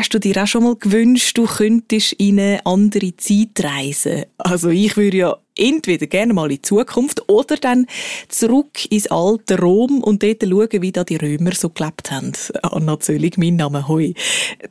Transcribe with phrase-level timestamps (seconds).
[0.00, 4.24] Hast du dir auch schon mal gewünscht, du könntest in eine andere Zeit reisen?
[4.38, 7.86] Also ich würde ja entweder gerne mal in die Zukunft oder dann
[8.30, 12.32] zurück ins alte Rom und dort schauen, wie da die Römer so gelebt haben.
[12.62, 14.14] Anna Zöllig, mein Name, hoi.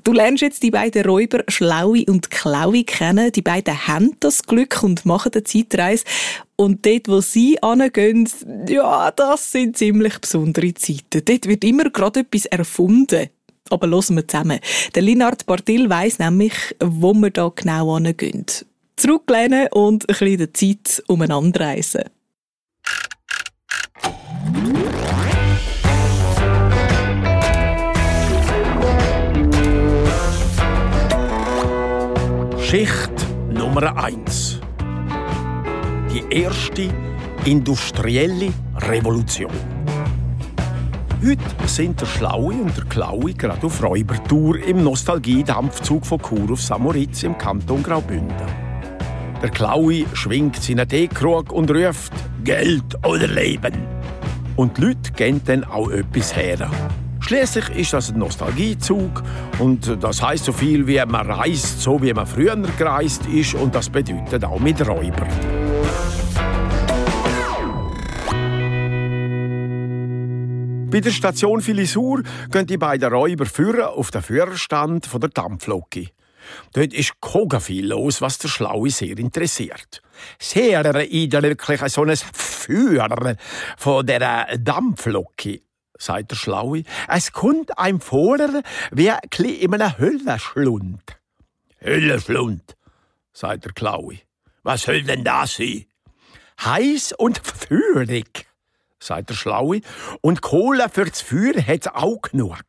[0.04, 3.32] Du lernst jetzt die beiden Räuber Schlaui und Klaui kennen.
[3.32, 6.05] Die beiden haben das Glück und machen eine Zeitreise.
[6.55, 8.27] Und dort, wo sie angehen,
[8.68, 11.23] ja, das sind ziemlich besondere Zeiten.
[11.23, 13.30] Dort wird immer gerade etwas erfunden.
[13.70, 14.59] Aber hören wir zusammen.
[14.95, 18.45] Der Linard Bartil weiss nämlich, wo wir da genau angehen.
[18.95, 22.03] Zurücklehnen und ein bisschen Zeit umeinander reisen.
[32.70, 33.11] Schicht
[33.52, 34.59] Nummer 1.
[36.13, 36.89] Die erste
[37.45, 39.78] industrielle Revolution.
[41.22, 46.62] Heute sind der Schlaue und der Klaue gerade auf Räubertour im Nostalgiedampfzug von Chur auf
[46.62, 48.48] Samoritz im Kanton Graubünden.
[49.42, 52.14] Der Klaue schwingt seinen Teekrug und ruft
[52.45, 53.73] Geld oder Leben.
[54.56, 56.72] Und die Leute geben dann auch etwas her.
[57.20, 59.22] Schließlich ist das ein Nostalgiezug
[59.59, 63.76] und das heißt so viel wie man reist, so wie man früher gereist ist und
[63.76, 65.69] das bedeutet auch mit Räubern.
[70.92, 76.08] Bei der Station Filisur gehen die beiden Räuber führen auf den Führerstand der Dampflocke.
[76.73, 80.02] Dort ist koga viel los, was der Schlaue sehr interessiert.
[80.40, 83.36] Sehr er wirklich so ein Führer
[83.78, 85.62] von der Dampflocke,
[85.95, 86.84] sagt der Schlaue.
[87.08, 88.40] Es kommt einem vor
[88.92, 89.12] wie
[89.44, 91.04] in einem Höllenschlund.
[91.86, 92.76] Höllenschlund,
[93.32, 94.17] sagt der Klaue.
[94.64, 95.86] Was soll denn das sein?
[96.60, 98.48] Heiß und führig
[99.00, 99.81] sagt der Schlaue,
[100.22, 102.64] und Kohle fürs Feuer hat's auch genug.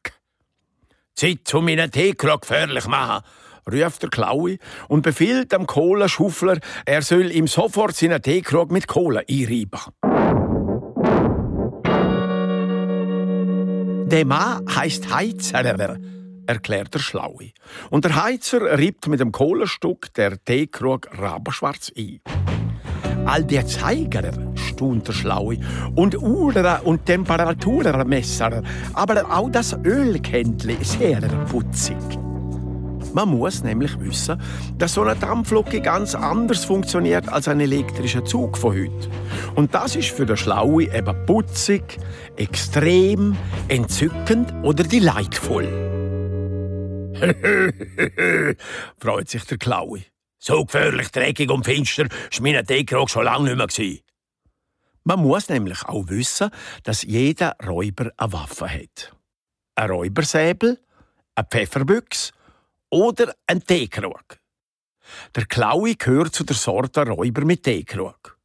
[1.14, 3.24] Zeit, zu meinen Teekrog gefährlich machen,
[3.70, 4.58] ruft der Klaue
[4.88, 9.80] und befiehlt dem Kohlenschuffler, er soll ihm sofort seinen Teekrog mit Kohle einreiben.
[14.10, 15.98] Der Mann heisst Heizer,
[16.46, 17.52] erklärt der Schlaue.
[17.90, 22.20] Und der Heizer reibt mit dem Kohlenstück der Teekrog rabenschwarz ein.
[23.26, 25.58] All die Zeiger, staunt der Schlaue,
[25.94, 28.62] und Uhren und Temperaturmesser,
[28.94, 31.20] aber auch das Ölkännchen sehr
[31.50, 31.96] putzig.
[33.12, 34.40] Man muss nämlich wissen,
[34.78, 39.10] dass so eine Dampflocke ganz anders funktioniert als ein elektrischer Zug von heute.
[39.56, 41.98] Und das ist für den Schlaue eben putzig,
[42.36, 43.36] extrem,
[43.68, 45.66] entzückend oder delightvoll.
[48.98, 50.09] freut sich der Klaue.
[50.42, 53.98] So gefährlich, dreckig und finster war mein Deckrog schon lange nicht mehr.
[55.04, 56.50] Man muss nämlich auch wissen,
[56.82, 59.14] dass jeder Räuber eine Waffe hat.
[59.74, 60.80] Ein Räubersäbel,
[61.34, 62.32] eine Pfefferbüchse
[62.88, 64.38] oder ein Teekrug.
[65.36, 68.38] Der Klaue gehört zu der Sorte Räuber mit Teekrug.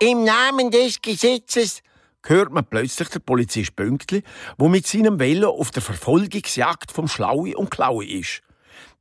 [0.00, 1.82] Im Namen des Gesetzes
[2.24, 4.22] hört man plötzlich der Polizist Pünktli,
[4.56, 8.40] wo mit seinem Velo auf der Verfolgungsjagd vom Schlaue und Klaue ist.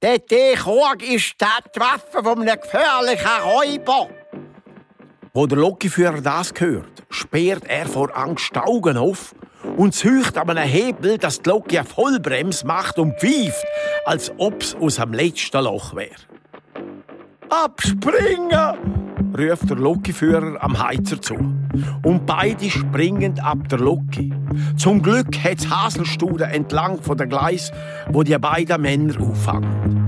[0.02, 4.08] Der T-Krug ist die Waffe von einem gefährlichen Räuber.
[5.34, 9.36] Wo der Lokführer das hört, sperrt er vor Angst die Augen auf
[9.76, 13.66] und zücht an einem Hebel, dass die Loki eine Vollbremse macht und pfeift,
[14.06, 16.16] als ob's aus dem letzten Loch wäre.
[17.50, 19.09] Abspringen!
[19.40, 21.36] Ruft der Lokiführer am Heizer zu.
[22.04, 24.34] Und beide springen ab der Loki.
[24.76, 27.72] Zum Glück hat Haselstude entlang von der Gleis,
[28.10, 30.00] wo die beiden Männer auffangen.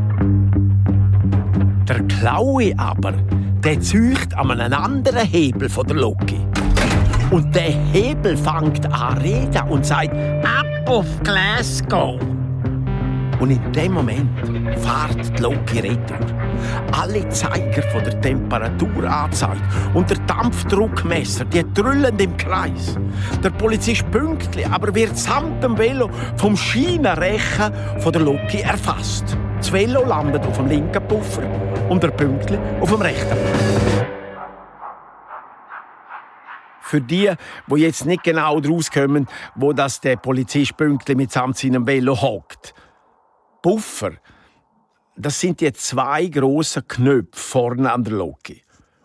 [1.88, 3.14] Der Klaue aber,
[3.64, 6.40] der zücht an einem anderen Hebel von der Loki.
[7.32, 12.20] Und der Hebel fängt an reden und sagt, ab auf Glasgow.
[13.42, 14.30] Und in dem Moment
[14.78, 16.20] fährt die Loki retour.
[16.92, 19.64] Alle Zeiger von der Temperatur anzeigt
[19.96, 23.00] und der Dampfdruckmesser, die drüllen im Kreis.
[23.44, 29.36] Der Polizist pünktlich, aber wird samt dem Velo vom Schienenrechen von der Loki erfasst.
[29.58, 31.42] Das Velo landet auf dem linken Puffer
[31.90, 33.38] und der Pünktli auf dem rechten.
[36.80, 37.32] Für die,
[37.66, 42.76] wo jetzt nicht genau rauskommen, wo das der Polizist pünktlich mit seinem Velo hockt.
[43.62, 44.14] Puffer,
[45.16, 48.62] das sind die zwei grossen Knöpfe vorne an der Loki.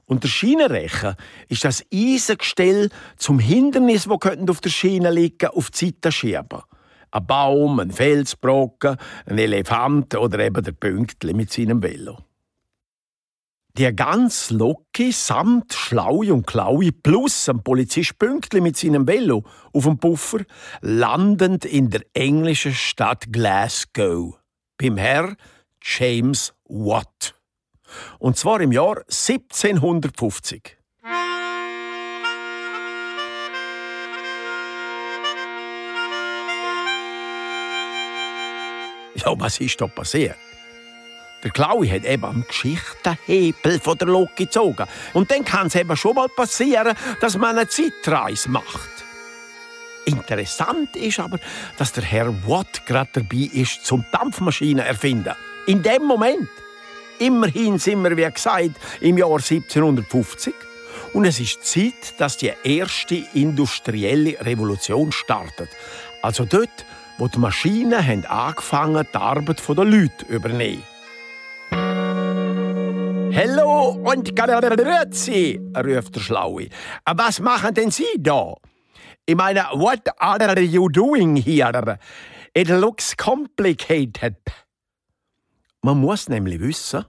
[0.07, 1.17] Und der Schienenrechen
[1.49, 6.63] ist das Eisengestell zum Hindernis, wo auf der Schiene liegen, auf die Seite schieben.
[7.11, 12.19] Ein Baum, ein Felsbrocken, ein Elefant oder eben der Pünktli mit seinem Velo.
[13.77, 19.45] Der ganz Loki samt Schlaui und Klaui plus ein Polizist Pünktli mit seinem Velo
[19.75, 20.45] auf dem Puffer
[20.81, 24.39] landend in der englischen Stadt Glasgow
[24.77, 25.37] beim Herr
[25.83, 27.35] James Watt.
[28.19, 30.77] Und zwar im Jahr 1750.
[39.15, 40.37] Ja, was ist da passiert?
[41.43, 44.87] Der Klaui hat eben am Geschichtenhebel von der Lok gezogen.
[45.15, 49.06] Und dann kann es eben schon mal passieren, dass man eine Zeitreise macht.
[50.07, 51.39] Interessant ist aber,
[51.79, 55.35] dass der Herr Watt gerade dabei ist, zum Dampfmaschinen erfinden.
[55.67, 56.49] In dem Moment.
[57.19, 58.71] Immerhin sind wir, wie gesagt,
[59.01, 60.55] im Jahr 1750.
[61.13, 65.71] Und es ist Zeit, dass die erste industrielle Revolution startet.
[66.23, 66.85] Also dort,
[67.19, 70.83] wo die Maschinen haben angefangen die Arbeit der Leute übernehmen.
[73.35, 76.69] Hallo und Grüezi, ruft der Schlaue.
[77.05, 78.55] Was machen denn Sie da?
[79.29, 81.99] Ich meine, what are you doing here?
[82.55, 84.37] It looks complicated.
[85.83, 87.05] Man muss nämlich wissen,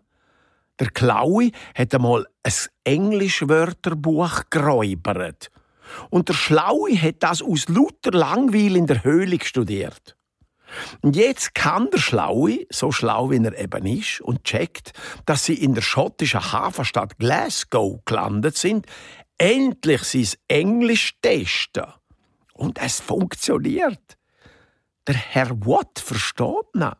[0.80, 2.54] der Klaui hat einmal ein
[2.86, 5.52] Englisch-Wörterbuch geräubert.
[6.10, 10.18] Und der Schlaui hat das aus lauter Langweil in der Höhle studiert.
[11.02, 14.92] Und jetzt kann der Schlaue, so schlau wie er eben ist, und checkt,
[15.28, 18.88] dass sie in der schottischen Hafenstadt Glasgow gelandet sind,
[19.38, 21.86] endlich sein Englisch testen.
[22.58, 24.18] Und es funktioniert.
[25.08, 26.92] Der Herr Watt versteht ihn.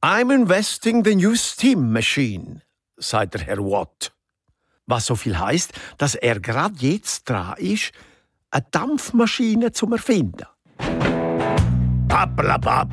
[0.00, 2.62] I'm investing the new steam machine,
[2.96, 4.12] sagt der Herr Watt.
[4.86, 7.92] Was so viel heißt, dass er gerade jetzt dran ist,
[8.50, 10.46] eine Dampfmaschine zu erfinden.
[12.08, 12.88] Pappelabab,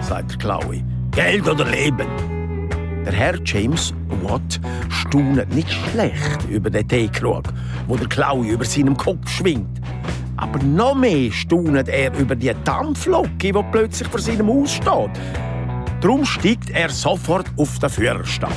[0.00, 0.84] sagt der Chloe.
[1.10, 2.08] Geld oder Leben?
[3.04, 3.92] Der Herr James
[4.22, 7.44] Watt staunet nicht schlecht über den Teekrug,
[7.86, 9.80] wo der Chloe über seinem Kopf schwingt.
[10.36, 15.10] Aber noch mehr staunet er über die Dampflocke, die plötzlich vor seinem Haus steht.
[16.00, 18.54] Darum steigt er sofort auf den Führerstand.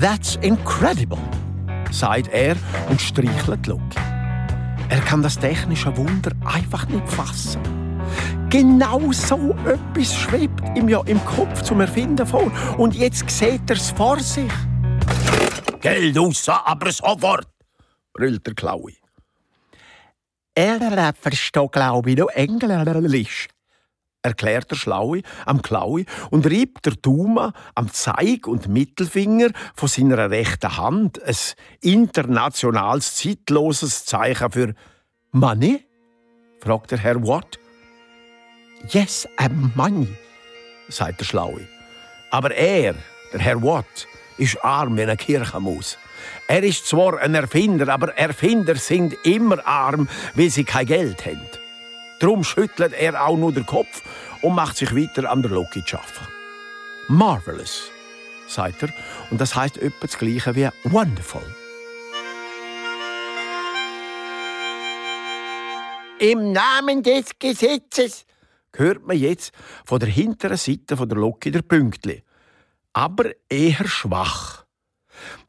[0.00, 1.18] That's incredible,
[1.90, 2.56] sagt er
[2.88, 3.82] und streichelt die Locke.
[4.88, 7.60] Er kann das technische Wunder einfach nicht fassen.
[8.50, 12.52] Genau so etwas schwebt ihm ja im Kopf zum Erfinden vor.
[12.78, 14.52] Und jetzt sieht er es vor sich.
[15.80, 17.48] Geld raus, aber sofort,
[18.12, 18.96] brüllt der Klaui.
[20.54, 23.48] Er versteht, glaube ich, noch Englisch,
[24.22, 30.30] erklärt der Schlaue am Klaui und reibt der Daumen am Zeig- und Mittelfinger von seiner
[30.30, 31.36] rechten Hand ein
[31.80, 34.74] internationales, zeitloses Zeichen für
[35.32, 35.84] Money?
[36.60, 37.58] fragt der Herr Watt.
[38.90, 40.08] Yes, a money,
[40.88, 41.66] sagt der Schlaue.
[42.30, 42.94] Aber er,
[43.32, 44.06] der Herr Watt,
[44.38, 45.98] ist arm wie eine Kirchenmaus.
[46.46, 51.48] Er ist zwar ein Erfinder, aber Erfinder sind immer arm, weil sie kein Geld haben.
[52.20, 54.02] Darum schüttelt er auch nur den Kopf
[54.42, 56.28] und macht sich weiter an der Loki zu arbeiten.
[57.08, 57.90] Marvelous,
[58.46, 58.88] sagt er,
[59.30, 61.42] und das heißt etwa das Gleiche wie wonderful.
[66.18, 68.24] Im Namen des Gesetzes
[68.72, 69.52] hört man jetzt
[69.84, 72.22] von der hinteren Seite der Loki der Pünktli.
[72.92, 74.63] Aber eher schwach.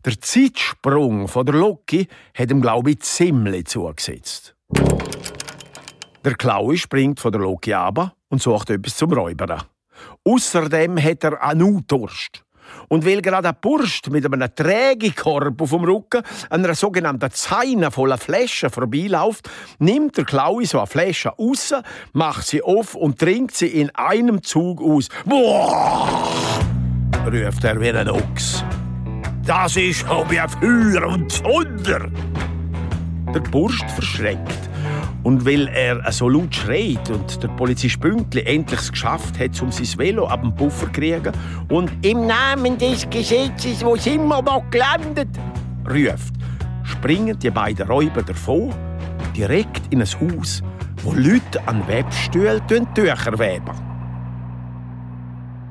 [0.06, 2.07] Der Zeitsprung von der Loki
[2.38, 4.56] hat ihm, glaube ich, ziemlich zugesetzt.
[6.24, 9.63] Der Klaue springt von der Loki ab und sucht etwas zum Räubern.
[10.24, 12.44] Außerdem hat er einen Durst.
[12.88, 16.21] Und weil gerade ein Burst mit einem Trägekorb auf dem Rücken
[16.52, 21.74] an einer sogenannten Zeine voller Flaschen vorbeiläuft, nimmt der Klaue so eine Flasche raus,
[22.14, 25.09] macht sie auf und trinkt sie in einem Zug aus.
[25.26, 26.19] Boah!
[27.26, 28.64] ruft er wie ein Ochs.
[29.45, 32.09] Das ist wie ein Feuer und Zunder!
[33.31, 34.69] Der Burst verschreckt
[35.21, 39.71] und weil er so laut schreit und der Polizist Pünktli endlich es geschafft hat, um
[39.71, 41.31] sein Velo ab dem Puffer zu kriegen
[41.69, 45.30] und im Namen des Gesetzes, wo sind wir mal gelandet,
[45.87, 46.33] ruft,
[46.83, 48.73] springen die beiden Räuber davon,
[49.37, 50.64] direkt in ein Haus,
[51.04, 53.71] wo Leute an Webstühlen Tücher weben.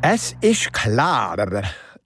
[0.00, 1.36] Es ist klar,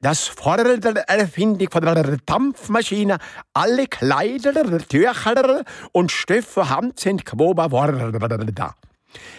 [0.00, 3.18] dass vor der Erfindung von der Dampfmaschine
[3.52, 8.56] alle Kleider, Tücher und Stoffe Hand sind gewoben worden.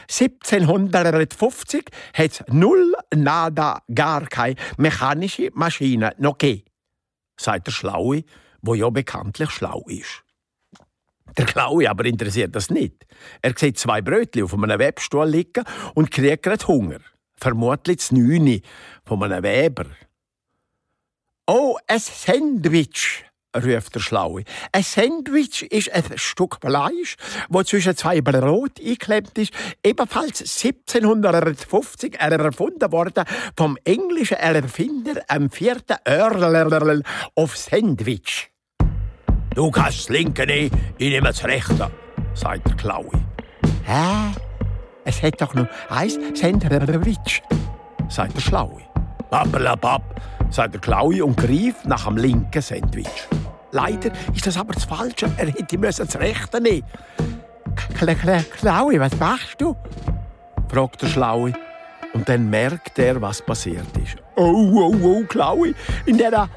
[0.07, 6.65] 1750 hat null, nada, gar keine mechanische Maschine noch gegeben,
[7.39, 8.23] sagt der Schlaue,
[8.61, 10.23] wo ja bekanntlich schlau ist.
[11.37, 13.05] Der Klaue aber interessiert das nicht.
[13.41, 15.63] Er sieht zwei Brötchen auf einem Webstuhl liegen
[15.93, 16.99] und kriegt gerade Hunger.
[17.35, 18.61] Vermutlich das Neune
[19.05, 19.85] von einem Weber.
[21.51, 23.25] Oh, ein Sandwich,
[23.55, 24.43] ruft der Schlaue.
[24.71, 27.15] Ein Sandwich ist ein Stück Fleisch,
[27.49, 29.51] das zwischen zwei Brot eingeklemmt ist,
[29.83, 33.23] ebenfalls 1750 erfunden worden
[33.57, 37.01] vom englischen Erfinder am vierten Earl
[37.33, 38.51] of Sandwich.
[39.55, 41.89] Du kannst das linke nehmen, ich nehme das rechte,
[42.35, 43.25] sagt der Klaue.
[43.85, 44.35] Hä?
[45.03, 47.41] Es hat doch nur ein Sandwich,
[48.07, 48.83] sagt der Schlaue.
[49.31, 50.03] Pappelapapp,
[50.49, 53.27] sagt der Klaue und greift nach dem linken Sandwich.
[53.71, 55.31] Leider ist das aber das Falsche.
[55.37, 56.83] Er hätte das Rechte nehmen
[58.51, 59.75] Klaue, was machst du?
[60.69, 61.53] fragt der Schlaue.
[62.13, 64.15] Und dann merkt er, was passiert ist.
[64.35, 65.75] Oh, oh, oh, Klaue,
[66.07, 66.49] in dieser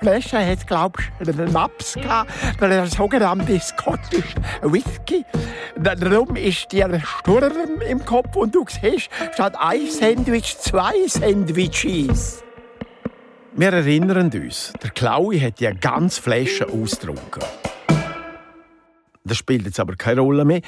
[0.00, 2.30] Flasche hat es, glaub ich, einen Naps gehabt,
[2.60, 5.24] der sogenannte Scottish Whisky.
[5.78, 12.42] Darum ist dir Sturm im Kopf und du siehst, statt ein Sandwich zwei Sandwiches.
[13.58, 17.42] Wir erinnern uns, der Klaue hat ja ganz Flasche ausgetrunken.
[19.24, 20.60] Das spielt jetzt aber keine Rolle mehr,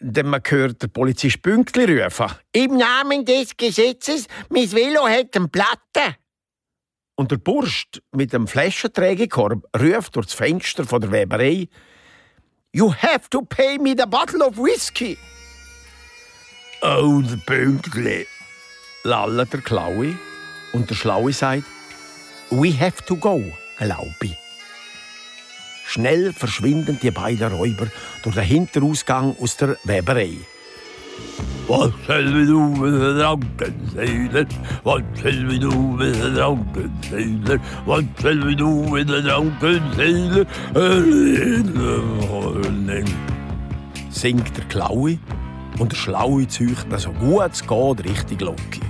[0.00, 2.28] denn man hört der Polizist Pünktli rufen.
[2.52, 6.16] Im Namen des Gesetzes, mein Velo hat eine Platte.
[7.16, 11.68] Und der Burst mit dem Flaschenträgekorb ruft durch das Fenster von der Weberei.
[12.72, 15.18] You have to pay me the bottle of whiskey.
[16.80, 18.26] Oh, der Pünktli,
[19.04, 20.14] lallt der Klaue.
[20.72, 21.64] Und der Schlaue sagt,
[22.50, 23.42] We have to go,
[23.78, 24.36] glaube ich.
[25.84, 27.88] Schnell verschwinden die beiden Räuber
[28.22, 30.36] durch den Hinterausgang aus der Weberei.
[31.66, 34.46] Was soll du mit den Rankensäulen?
[34.84, 37.60] Was soll du mit den Rankensäulen?
[37.84, 40.46] Was soll du mit den Rankensäulen?
[44.10, 45.18] Singt der Klaue
[45.78, 48.80] und der Schlaue zeugt so gut es geht richtig Loki.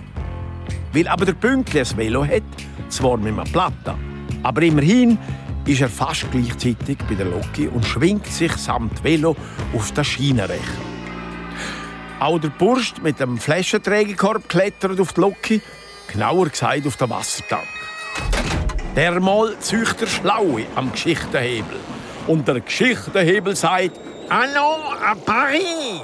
[0.92, 2.42] Weil aber der Pünktli ein Velo hat,
[2.88, 3.94] zwar mit einem Platte,
[4.42, 5.18] aber immerhin
[5.66, 9.36] ist er fast gleichzeitig bei der Loki und schwingt sich samt Velo
[9.74, 10.96] auf das Schienenrechen.
[12.20, 15.60] Auch der Burst mit dem Flaschenträgerkorb klettert auf die Loki,
[16.10, 17.66] genauer gesagt auf den Wassertank.
[18.94, 21.76] Dermal zücht der Schlaue am Geschichtenhebel.
[22.26, 24.00] Und der Geschichtenhebel sagt,
[24.30, 26.00] Allons à Paris!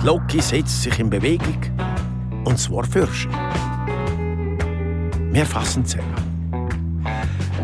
[0.00, 1.60] Die Loki setzt sich in Bewegung,
[2.44, 3.32] und zwar fürschen.
[5.32, 7.02] Wir fassen zusammen.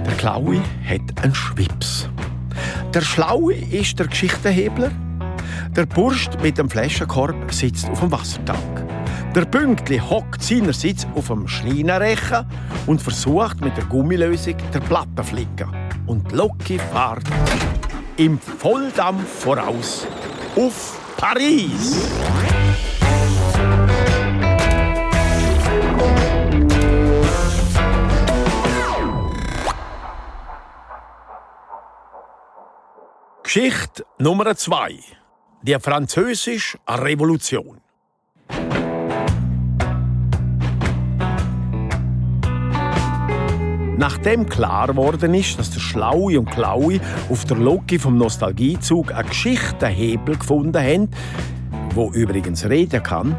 [0.07, 2.09] Der Klaue hat einen Schwips.
[2.95, 4.91] Der Schlaue ist der Geschichtenhebler.
[5.77, 8.87] Der Burst mit dem Flaschenkorb sitzt auf dem Wassertank.
[9.35, 12.47] Der Pünktli hockt seinerseits auf dem Schleinerechen
[12.87, 15.69] und versucht mit der Gummilösung der Platte flicken.
[16.07, 17.29] Und Loki fährt
[18.17, 20.07] im Volldampf voraus
[20.57, 22.09] auf Paris.
[33.51, 34.99] Geschichte Nummer zwei:
[35.63, 37.81] Die französische Revolution.
[43.97, 47.01] Nachdem klar geworden ist, dass der Schlaue und Klaue
[47.31, 51.09] auf der Loki vom Nostalgiezug einen Geschichtenhebel gefunden haben,
[51.95, 53.35] wo übrigens reden kann,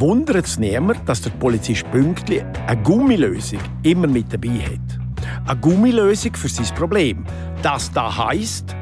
[0.00, 4.98] wundert es niemand, dass der Polizist Pünktli eine Gummilösung immer mit dabei hat.
[5.46, 7.24] Eine Gummilösung für sein Problem.
[7.62, 8.77] Das da heißt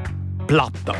[0.47, 0.93] Platte.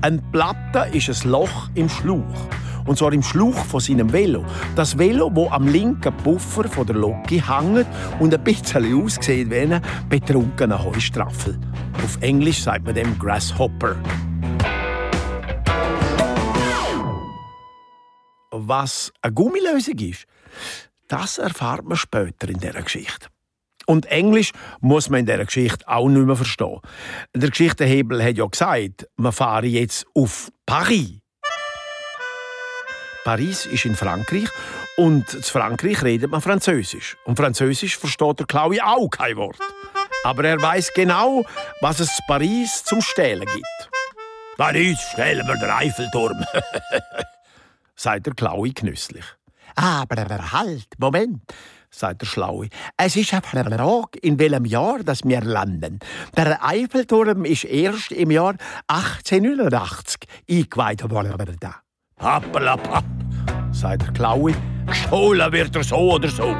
[0.00, 2.48] Ein Platte ist ein Loch im Schlauch.
[2.86, 4.46] Und zwar im Schlauch von seinem Velo.
[4.74, 7.86] Das Velo, wo am linken Puffer von der Loki hängt
[8.18, 11.58] und ein bisschen aussieht wie ein betrunkener Heustraffel.
[12.02, 13.94] Auf Englisch sagt man dem Grasshopper.
[18.50, 20.24] Was eine Gummilösung ist,
[21.08, 23.28] das erfahrt man später in dieser Geschichte.
[23.86, 26.80] Und Englisch muss man in dieser Geschichte auch nicht mehr verstehen.
[27.34, 31.18] Der Geschichtenhebel hat ja gesagt, wir fahren jetzt auf Paris.
[33.24, 34.48] Paris ist in Frankreich
[34.96, 37.16] und in Frankreich redet man Französisch.
[37.24, 39.58] Und Französisch versteht der Klaue auch kein Wort.
[40.24, 41.44] Aber er weiß genau,
[41.80, 43.90] was es in Paris zum Stehlen gibt.
[44.56, 46.44] Paris stehlen wir den Eiffelturm,
[47.96, 49.24] sagt der Klaue genüsslich.
[49.74, 50.16] Aber
[50.52, 51.42] halt, Moment,
[51.94, 52.68] sagt der Schlaue.
[52.96, 55.98] Es ist eine Frage, in welchem Jahr das wir landen.
[56.36, 58.54] Der Eiffelturm ist erst im Jahr
[58.88, 60.20] 1889
[60.50, 61.58] eingeweiht worden.
[62.16, 63.04] Pappelapapp,
[63.72, 64.54] sagt der Klaue.
[64.86, 66.56] Gestohlen wird er so oder so.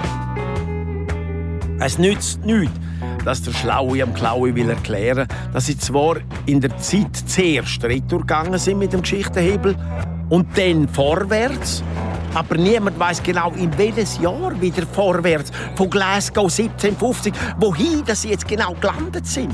[1.81, 2.79] Es nützt nichts,
[3.25, 8.25] dass der Schlaue am Klaue will erklären, dass sie zwar in der Zeit zuerst retour
[8.59, 9.77] sind mit dem Geschichtenhebel
[10.29, 11.83] und dann vorwärts,
[12.35, 18.31] Aber niemand weiß genau, in welches Jahr wieder vorwärts von Glasgow 1750, wohin dass sie
[18.31, 19.53] jetzt genau gelandet sind.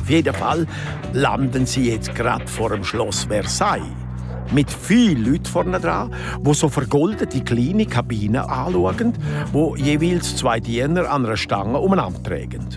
[0.00, 0.66] Auf jeden Fall
[1.12, 4.03] landen sie jetzt gerade vor dem Schloss Versailles.
[4.52, 9.14] Mit vielen Leuten vorne dran, wo so vergoldete kleine Kabinen anschauen,
[9.52, 12.68] wo jeweils zwei Diener an einer Stange umeinander tragen.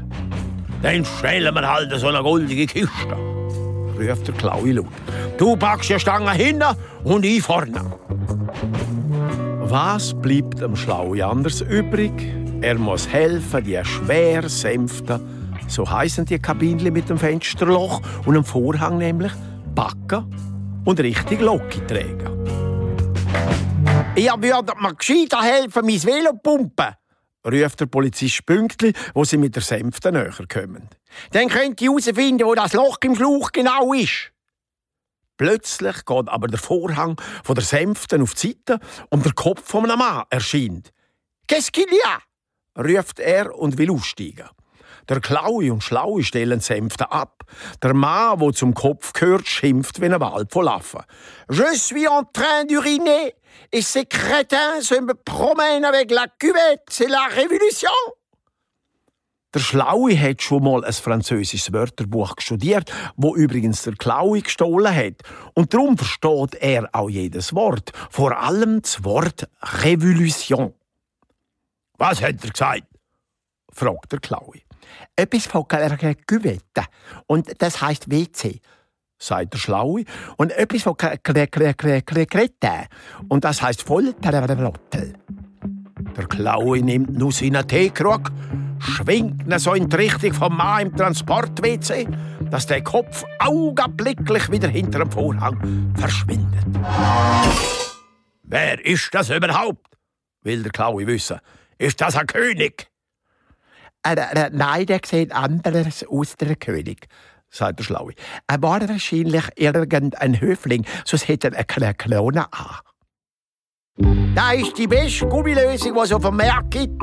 [0.82, 3.16] Dann stellen wir halt so eine goldige Kiste,
[4.00, 4.86] ruft der Klaue laut.
[5.38, 7.86] Du packst die Stange hinten und ich vorne.
[9.60, 12.14] Was bleibt dem Schlaue anders übrig?
[12.62, 15.20] Er muss helfen, die schwer sänften,
[15.68, 19.32] so heißen die Kabinchen mit dem Fensterloch und dem Vorhang nämlich,
[19.76, 20.26] backen
[20.88, 22.46] und richtig Locke tragen.
[24.16, 26.96] Ich würde mir gescheiter helfen, mein Velo pumpen,
[27.46, 30.88] ruft der Polizist pünktlich, wo sie mit der Sänfte näher kommen.
[31.34, 34.32] Dann könnt ihr herausfinden, wo das Loch im Schlauch genau ist.
[35.36, 38.80] Plötzlich geht aber der Vorhang von der Sänfte auf die Seite
[39.10, 40.94] und der Kopf von einem Mann erscheint.
[41.48, 42.82] Qu'est-ce qu'il y a?
[42.82, 44.48] ruft er und will aussteigen.
[45.10, 47.44] Der Klaue und Schlaue stellen Sänfte ab.
[47.82, 51.02] Der Mann, der zum Kopf gehört, schimpft wie ein Wald von Laffen.
[51.50, 53.34] Je suis en train d'uriner
[53.72, 56.84] et ces crétins se me promènent avec la cuvette.
[56.90, 57.90] C'est la révolution.
[59.54, 65.24] Der Schlaue hat schon mal ein französisches Wörterbuch studiert, wo übrigens der Klaue gestohlen hat.
[65.54, 69.48] Und darum versteht er auch jedes Wort, vor allem das Wort
[69.84, 70.74] Revolution.
[71.98, 72.84] Was hat er gesagt?
[73.72, 74.67] fragt der Klaue.
[75.16, 76.84] Etwas von Cuvette.
[77.26, 78.60] Und das heißt WC,
[79.18, 80.04] sagt der Schlaue.
[80.38, 82.88] Und etwas von Kretin.
[83.28, 85.14] Und das heißt Volltrottel.
[86.16, 88.32] Der Klaue nimmt nur seinen Teekrug,
[88.80, 92.08] schwingt ihn so in die Richtung vom Mann im Transport-WC,
[92.52, 96.66] dass der Kopf augenblicklich wieder hinter dem Vorhang verschwindet.
[98.44, 99.88] Wer ist das überhaupt?
[100.48, 101.40] will der Klaue wissen.
[101.78, 102.90] Ist das ein König?
[104.04, 107.08] Äh, nein, der sieht anders aus, der König,
[107.50, 108.14] sagt der Schlaue.
[108.48, 112.80] Er war wahrscheinlich irgendein Höfling, sonst hätte er eine Klone an.
[114.36, 117.02] Da ist die beste Gummilösung, die es auf dem Markt gibt.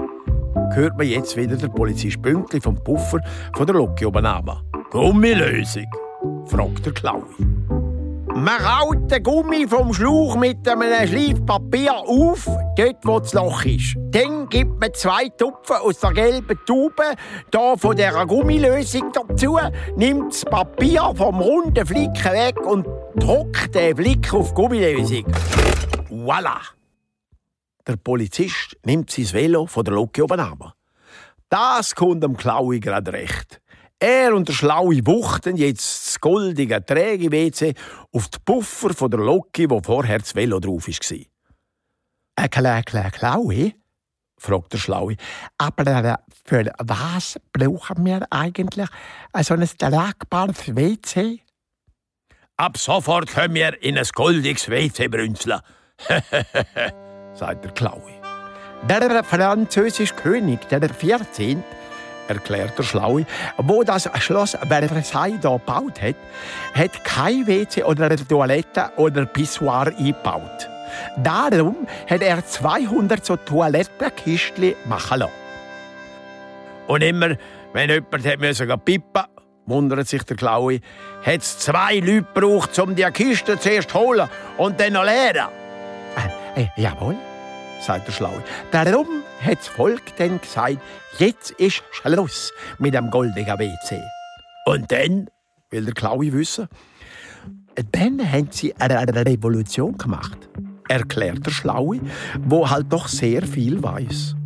[0.75, 3.21] Hört man jetzt wieder der Polizist Pünktli vom Puffer
[3.55, 4.63] von der Locke oben runter.
[4.91, 5.87] Gummilösung?
[6.47, 7.25] fragt der Klaue.
[8.37, 13.65] Man kaut den Gummi vom Schlauch mit einem Schleif Papier auf, dort wo das Loch
[13.65, 13.95] ist.
[14.11, 17.01] Dann gibt man zwei Tupfen aus der gelben Tube
[17.53, 19.57] da von dieser Gummilösung dazu,
[19.97, 25.27] nimmt das Papier vom runden Flicken weg und drückt den Flick auf die Gummilösung.
[26.11, 26.59] Voilà!
[27.87, 30.75] Der Polizist nimmt sein Velo von der Locke oben runter.
[31.49, 33.61] Das kommt dem Klaue gerade recht.
[33.99, 37.75] Er und der schlaue wuchten jetzt das goldige Träge-WC
[38.13, 41.19] auf die Puffer von der Loki, wo vorher das Velo drauf war.
[42.37, 43.73] Ein kleiner Klaue?
[44.37, 45.17] fragt der Schlaue.
[45.59, 48.89] Aber äh, für was brauchen wir eigentlich
[49.41, 51.41] so ein tragbares WC?
[52.57, 55.61] Ab sofort können wir in ein goldiges WC brünzeln,
[57.35, 58.13] sagt der Klaue.
[58.89, 61.65] Der französische König, der 14.,
[62.29, 63.27] erklärt der Schlaue,
[63.59, 66.17] wo das Schloss Versailles hier gebaut hat,
[66.75, 70.69] hat kein WC oder eine Toilette oder Pissoir eingebaut.
[71.17, 75.33] Darum hat er 200 so Toilettenkistchen machen lassen.
[76.87, 77.37] Und immer,
[77.73, 79.25] wenn jemand pippen
[79.67, 80.81] wundert sich der Klaue,
[81.25, 85.49] hat es zwei Leute gebraucht, um die Kiste zuerst zu holen und dann noch leeren.
[86.55, 87.17] Äh, äh, jawohl,
[87.85, 88.43] sagt der Schlaue.
[88.71, 89.07] Darum
[89.45, 90.79] hat das Volk dann gesagt,
[91.19, 94.01] jetzt ist Schluss mit dem goldigen WC.
[94.67, 95.29] Und dann,
[95.71, 96.69] will der Klaue wissen,
[97.93, 100.49] dann haben sie eine Revolution gemacht,
[100.89, 102.01] erklärt der Schlaue,
[102.41, 104.37] wo halt doch sehr viel weiß.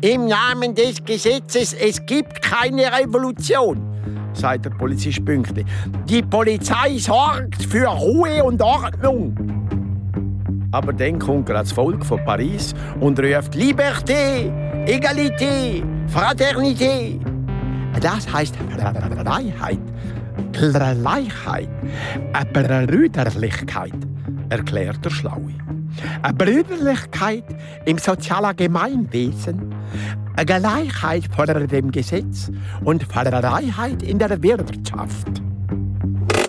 [0.00, 3.82] Im Namen des Gesetzes, es gibt keine Revolution,
[4.32, 5.66] sagt der Polizist pünktlich.
[6.04, 9.57] Die Polizei sorgt für Ruhe und Ordnung.
[10.70, 14.50] Aber dann kommt gerade das Volk von Paris und ruft Liberté,
[14.86, 17.18] Egalité, Fraternité.
[18.00, 19.80] Das heißt Freiheit,
[20.52, 21.68] Gleichheit,
[22.52, 23.94] Brüderlichkeit,
[24.50, 25.54] erklärt der Schlaue.
[26.22, 27.44] Eine Brüderlichkeit
[27.86, 29.74] im sozialen Gemeinwesen,
[30.36, 32.52] eine Gleichheit vor dem Gesetz
[32.84, 35.42] und Freiheit in der Wirtschaft.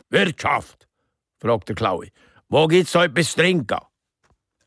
[0.10, 0.88] Wirtschaft?
[1.40, 2.08] fragt der Klaue.
[2.50, 3.78] Wo gibt's da etwas zu trinken?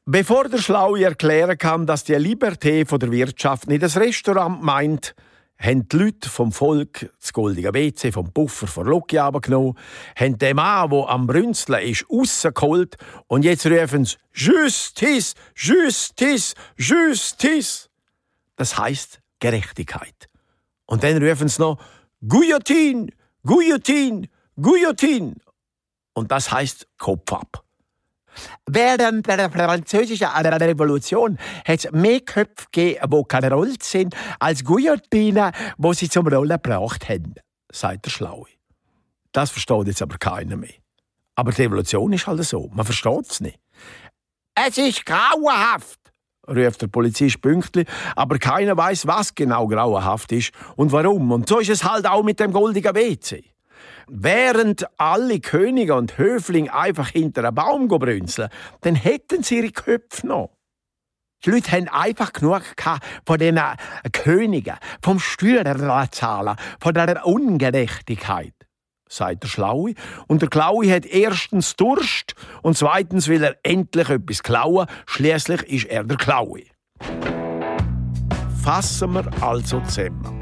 [0.04, 5.14] Bevor der Schlaue erklären kann, dass die Liberté von der Wirtschaft nicht das Restaurant meint,
[5.56, 9.78] haben die Leute vom Volk das goldige WC vom Puffer vor Loki abgenommen,
[10.16, 12.96] haben den Mann, der am Brünzeln ist, rausgeholt
[13.28, 17.88] und jetzt rufen sie Justice, Justice, Justice.
[18.56, 20.28] Das heißt Gerechtigkeit.
[20.84, 21.78] Und dann rufen sie noch
[22.26, 23.06] Guillotine,
[23.44, 24.28] Guillotine,
[24.60, 25.36] Guillotine.
[26.12, 27.61] Und das heißt Kopf ab.
[28.66, 35.94] Während der französischen Revolution hat es mehr Köpfe gegeben, die gerollt sind, als Guillotine, die
[35.94, 37.34] sie zum Rollen gebracht haben,
[37.70, 38.46] sagt der Schlaue.
[39.32, 40.74] Das versteht jetzt aber keiner mehr.
[41.34, 43.58] Aber die Revolution ist halt so, man versteht es nicht.
[44.54, 45.98] Es ist grauenhaft,
[46.46, 51.32] ruft der Polizist pünktlich, aber keiner weiß, was genau grauenhaft ist und warum.
[51.32, 53.51] Und so ist es halt auch mit dem goldigen WC.
[54.08, 58.48] Während alle Könige und Höflinge einfach hinter einem Baum brünzeln,
[58.80, 60.50] dann hätten sie ihre Köpfe noch.
[61.44, 62.62] Die Leute haben einfach genug
[63.26, 63.60] von diesen
[64.12, 68.54] Königen, vom Steuerzahler, von dieser Ungerechtigkeit,
[69.08, 69.94] sagt der Schlaue.
[70.28, 74.86] Und der Klaue hat erstens Durst und zweitens will er endlich etwas klauen.
[75.06, 76.62] Schließlich ist er der Klaue.
[78.62, 80.38] Fassen wir also zusammen.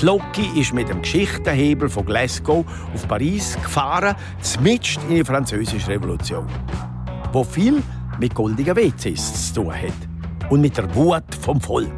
[0.00, 5.88] Die Loki ist mit dem Geschichtenhebel von Glasgow auf Paris gefahren, zmitzt in die Französische
[5.88, 6.46] Revolution,
[7.32, 7.82] wo viel
[8.20, 11.94] mit goldigen WCs zu tun hat und mit der Wut vom Volk,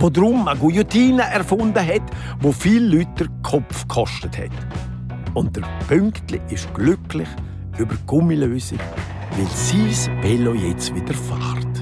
[0.00, 2.02] wo drum eine Guillotine erfunden hat,
[2.40, 4.50] wo viel Leute Kopf gekostet hat.
[5.34, 7.28] Und der Pünktli ist glücklich
[7.78, 8.80] über die Gummilösung,
[9.36, 11.75] weil sein Velo jetzt wieder fährt.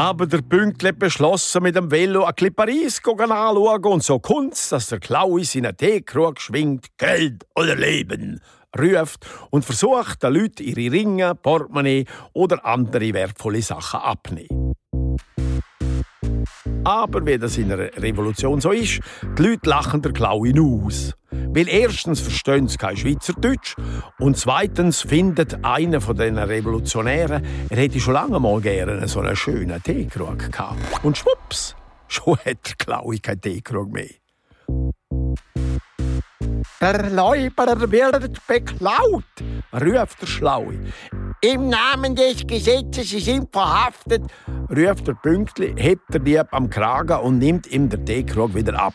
[0.00, 4.86] Aber der Pünktli beschlossen, mit dem Velo ein bisschen Paris anschauen und so kommt's, dass
[4.86, 8.40] der Klaui seinen Teekrug schwingt, Geld oder Leben,
[8.78, 14.67] ruft und versucht, den Leuten ihre Ringe, Portemonnaie oder andere wertvolle Sachen abnehmen.
[16.88, 19.00] Aber wie das in einer Revolution so ist,
[19.36, 21.12] die Leute lachen der Klaue aus.
[21.30, 23.76] Weil erstens verstehen sie kein Schweizerdeutsch
[24.18, 29.36] und zweitens findet einer von diesen Revolutionären, er hätte schon lange mal gerne so einen
[29.36, 31.04] schönen Teekrug gehabt.
[31.04, 31.76] Und schwupps,
[32.08, 34.08] schon hat der Klaue keinen Teekrug mehr.
[36.80, 39.24] Der Läuber wird beklaut,
[39.74, 40.78] ruft der Schlaue.
[41.40, 44.22] Im Namen des Gesetzes, Sie sind verhaftet,
[44.70, 48.94] ruft der Pünktli, hebt der Dieb am Kragen und nimmt ihm den Teekrug wieder ab.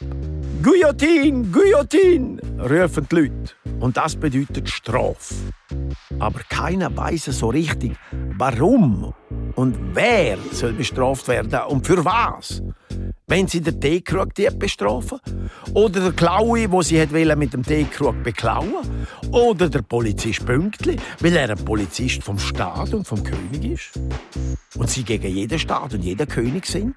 [0.62, 3.54] Guillotine, Guillotine, rufen die Leute.
[3.80, 5.36] Und das bedeutet Strafe.
[6.20, 7.94] Aber keiner weiß so richtig,
[8.38, 9.14] warum
[9.56, 12.62] und wer soll bestraft werden und für was.
[13.26, 15.20] Wenn sie den Teekrug bestrafen
[15.74, 17.06] oder der Klaue, wo sie
[17.38, 18.74] mit dem Teekrug beklauen
[19.34, 24.00] oder der Polizist Pünktli, weil er ein Polizist vom Staat und vom König ist
[24.76, 26.96] und sie gegen jeden Staat und jeden König sind.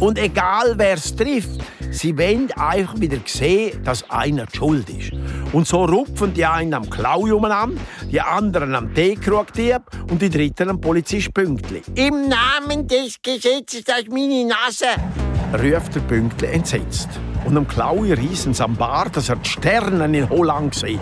[0.00, 5.12] Und egal wer es trifft, sie wollen einfach wieder sehen, dass einer die schuld ist.
[5.52, 7.78] Und so rupfen die einen am Klau an,
[8.10, 11.82] die anderen am Teekrugdieb und die dritten am Polizist Pünktli.
[11.94, 14.86] Im Namen des Gesetzes, das ist meine Nase,
[15.52, 17.08] ruft der Pünktli entsetzt.
[17.46, 20.98] Und am Klaui riesen am Bart, dass er die Sterne in Holland sieht.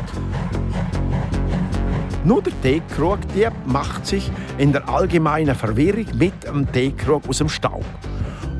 [2.23, 7.85] Nur der Teekrugdieb macht sich in der allgemeinen Verwirrung mit dem Teekrug aus dem Staub.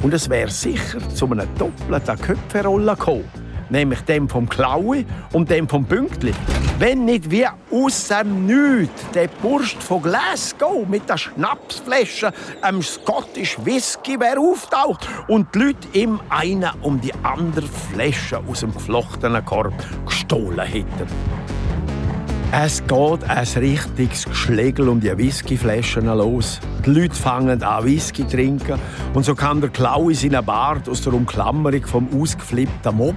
[0.03, 3.44] Und es wäre sicher zu einem doppelten Köpferolle gekommen.
[3.71, 6.33] Nämlich dem vom Klaue und dem vom Pünktli.
[6.79, 13.57] Wenn nicht wie aus dem Nichts der Burst von Glasgow mit der Schnapsflasche einem Scottish
[13.65, 19.45] Whisky wäre auftaucht und die Leute ihm eine um die andere Flasche aus dem geflochtenen
[19.45, 19.75] Korb
[20.05, 21.07] gestohlen hätten.
[22.57, 26.61] Es geht ein richtiges Geschlägel um die Whiskyflaschen los.
[26.87, 28.79] Die Leute fangen an Whisky zu trinken
[29.13, 33.17] und so kann der Klau in seinen Bart aus der Umklammerung vom ausgeflippten Mob,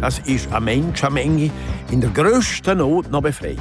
[0.00, 1.50] das ist eine Menschenmenge,
[1.90, 3.60] in der grössten Not noch befreien.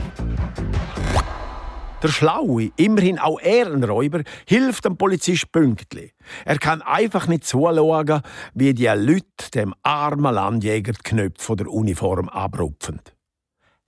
[2.02, 6.14] Der Schlaue, immerhin auch Ehrenräuber, hilft dem Polizist pünktlich.
[6.46, 8.22] Er kann einfach nicht zuschauen,
[8.54, 13.02] wie die Leute dem armen Landjäger die Knöpfe der Uniform abrupfen.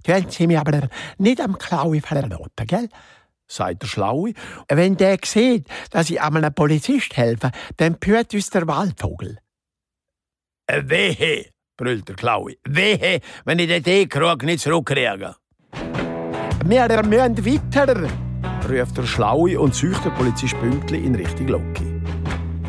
[0.06, 2.90] Können Sie mir aber nicht am Klaue verraten, gell?
[3.52, 4.34] sagt der Schlaue.
[4.70, 9.38] Wenn der sieht, dass ich einem Polizist helfe, dann pürt uns der Waldvogel.
[10.68, 12.56] Äh, wehe, brüllt der Klaue.
[12.64, 15.36] Wehe, wenn ich den Teekrug nicht zurückkriege.
[16.66, 18.10] Wir müssen weiter,
[18.70, 22.02] ruft der Schlaue und sucht den Polizist Pünktli in Richtung Loki.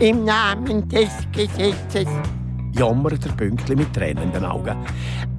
[0.00, 2.08] Im Namen des Gesetzes
[2.72, 4.76] jammert der Pünktli mit tränenden Augen.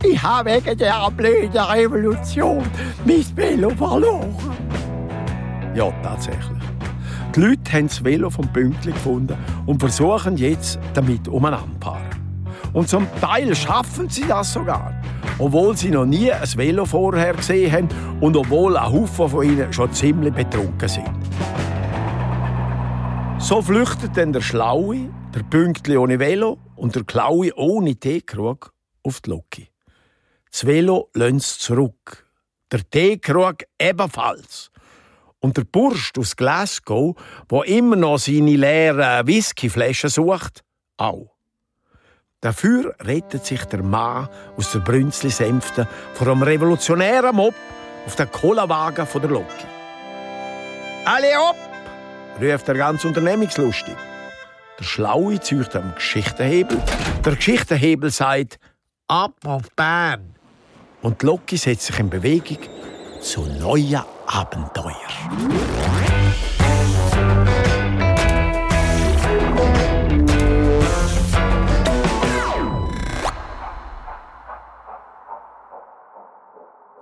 [0.03, 2.63] Ich habe wegen der blöden Revolution
[3.05, 4.35] mein Velo verloren.
[5.75, 6.63] Ja, tatsächlich.
[7.35, 11.97] Die Leute haben das Velo vom Pünktli gefunden und versuchen jetzt damit umeinander
[12.73, 14.93] Und zum Teil schaffen sie das sogar,
[15.39, 17.89] obwohl sie noch nie ein Velo vorher gesehen haben
[18.21, 21.09] und obwohl ein Haufen von ihnen schon ziemlich betrunken sind.
[23.39, 29.21] So flüchtet dann der Schlaue, der Pünktli ohne Velo und der Klaue ohne Teekrug auf
[29.21, 29.69] die Loki.
[30.51, 32.27] Das Velo lönt zurück.
[32.71, 34.69] Der Teekrug ebenfalls.
[35.39, 37.15] Und der Bursch aus Glasgow,
[37.49, 40.63] wo immer noch seine leeren Whiskyflaschen sucht,
[40.97, 41.33] auch.
[42.39, 47.55] Dafür rettet sich der Mann aus der Brünzli-Sänfte vor einem revolutionären Mob
[48.05, 49.65] auf den Cola-Wagen der Loki.
[51.05, 51.55] Alle op!
[52.41, 53.95] ruft er ganz unternehmungslustig.
[54.79, 56.81] Der Schlaue zieht am Geschichtenhebel.
[57.23, 58.59] Der Geschichtenhebel sagt
[59.07, 60.35] «Ab auf Bern!»
[61.03, 62.57] Und Loki setzt sich in Bewegung
[63.21, 64.95] zu neuen Abenteuer.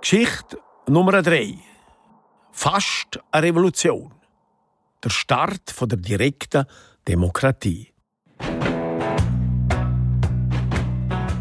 [0.00, 0.58] Geschichte
[0.88, 1.56] Nummer 3.
[2.50, 4.12] Fast eine Revolution.
[5.02, 6.66] Der Start der direkten
[7.08, 7.88] Demokratie.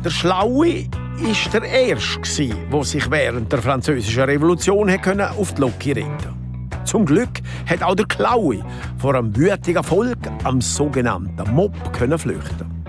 [0.03, 6.17] Der Schlaue war der Erste, der sich während der Französischen Revolution auf die Loki retten
[6.17, 6.33] konnte.
[6.85, 7.29] Zum Glück
[7.69, 8.65] hat auch der Klaue
[8.97, 11.75] vor einem wütigen Volk am sogenannten Mob
[12.17, 12.83] flüchten.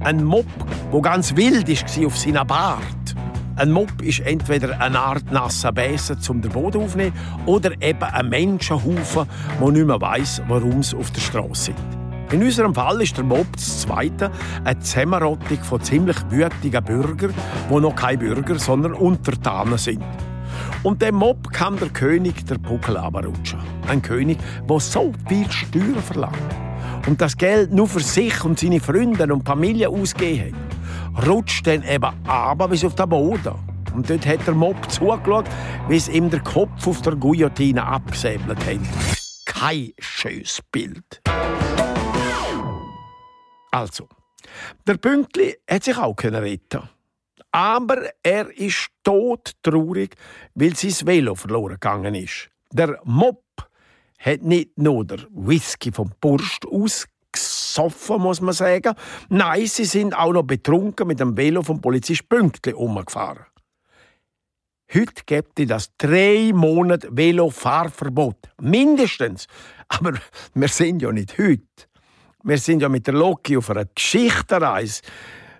[0.00, 0.46] Ein Mob,
[0.92, 3.14] der ganz wild war auf seiner Bart.
[3.56, 8.30] Ein Mob ist entweder eine Art nasser Besen zum den Boden aufnehmen oder eben ein
[8.30, 9.28] Menschenhaufen,
[9.60, 12.03] der nicht mehr weiss, warum sie auf der Straße sind.
[12.32, 14.30] In unserem Fall ist der Mob das zweite
[14.64, 17.34] eine Zusammenrottung von ziemlich wütigen Bürgern,
[17.70, 20.02] die noch keine Bürger, sondern Untertanen sind.
[20.82, 23.60] Und dem Mob kann der König der Puckel rutschen.
[23.88, 26.36] Ein König, der so viel Steuern verlangt
[27.06, 30.54] und das Geld nur für sich und seine Freunde und Familie ausgegeben
[31.16, 33.54] hat, rutscht dann eben aber bis auf den Boden.
[33.94, 35.44] Und dort hat der Mob zugeschaut,
[35.88, 38.80] wie es ihm der Kopf auf der Guillotine abgesäbelt hat.
[39.44, 41.22] Kein schönes Bild.
[43.74, 44.08] Also,
[44.86, 46.88] der Pünktli hat sich auch retten
[47.50, 50.16] aber er ist todtraurig,
[50.56, 52.50] weil sein Velo verloren gegangen ist.
[52.72, 53.44] Der Mob
[54.18, 58.94] hat nicht nur der Whisky vom Burst ausgesoffen, muss man sagen.
[59.28, 63.46] Nein, sie sind auch noch betrunken mit dem Velo vom Polizist Pünktli umgefahren.
[64.92, 68.50] Heute gibt es das drei Monate Velofahrverbot.
[68.60, 69.46] Mindestens.
[69.86, 70.14] Aber
[70.54, 71.86] wir sind ja nicht heute.
[72.46, 75.00] Wir sind ja mit der Loki auf einer Geschichtenreise.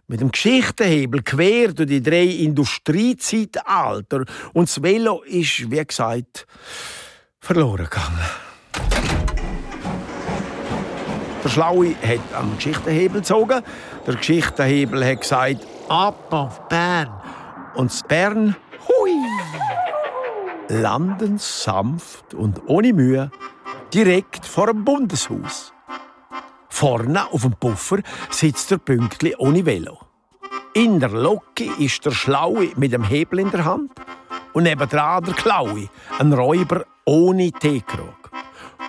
[0.06, 4.26] Mit dem Geschichtenhebel quer durch die drei Industriezeitalter.
[4.52, 6.46] Und das Velo ist, wie gesagt,
[7.40, 8.20] verloren gegangen.
[11.42, 13.62] Der Schlaue hat am Geschichtenhebel gezogen.
[14.06, 17.18] Der Geschichtenhebel hat gesagt, ab auf Bern.
[17.76, 19.14] Und das Bern, hui,
[20.68, 23.30] landen sanft und ohne Mühe
[23.94, 25.73] direkt vor dem Bundeshaus.
[26.74, 30.00] Vorne auf dem Puffer sitzt der Pünktli ohne Velo.
[30.74, 33.92] In der Locke ist der Schlaue mit dem Hebel in der Hand
[34.54, 38.28] und nebendran der Klaue, ein Räuber ohne Teekrug.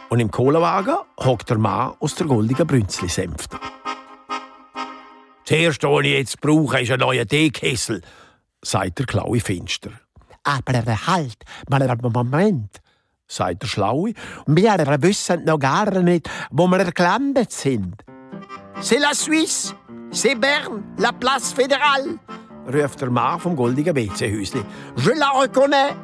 [0.10, 3.60] Und im Kohlewagen hockt der Mann aus der goldigen Brünzli-Sänfte.
[5.43, 8.02] Zuerst, was ich jetzt brauche, ist ein neuer Teekessel,
[8.63, 9.91] sagt der Klaue finster.
[10.43, 11.38] Aber halt,
[11.69, 12.82] mal einen Moment,
[13.27, 14.13] sagt der Schlaue.
[14.45, 17.95] Wir wissen noch gar nicht, wo wir gelandet sind.
[18.81, 19.73] C'est la Suisse,
[20.11, 22.19] c'est Bern, la place fédérale,
[22.67, 24.63] ruft der Mann vom goldigen WC-Häusli.
[24.97, 25.95] Je la reconnais.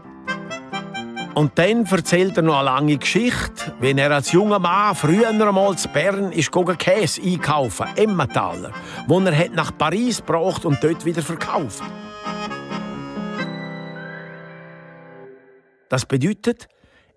[1.33, 5.77] Und dann erzählt er noch eine lange Geschichte, wie er als junger Mann früher einmal
[5.77, 8.71] zu Bern ist Käse einkaufen, Emmentaler,
[9.07, 11.83] wo er nach Paris gebracht und dort wieder verkauft.
[15.87, 16.67] Das bedeutet,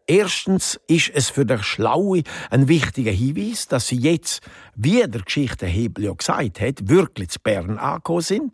[0.07, 4.43] Erstens ist es für den Schlaue ein wichtiger Hinweis, dass sie jetzt,
[4.75, 8.53] wie der Geschichtenhebel ja gesagt hat, wirklich zu Bern angekommen sind.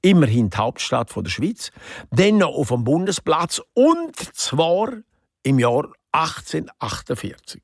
[0.00, 1.72] Immerhin die Hauptstadt der Schweiz.
[2.12, 4.92] Dennoch auf dem Bundesplatz und zwar
[5.42, 7.62] im Jahr 1848.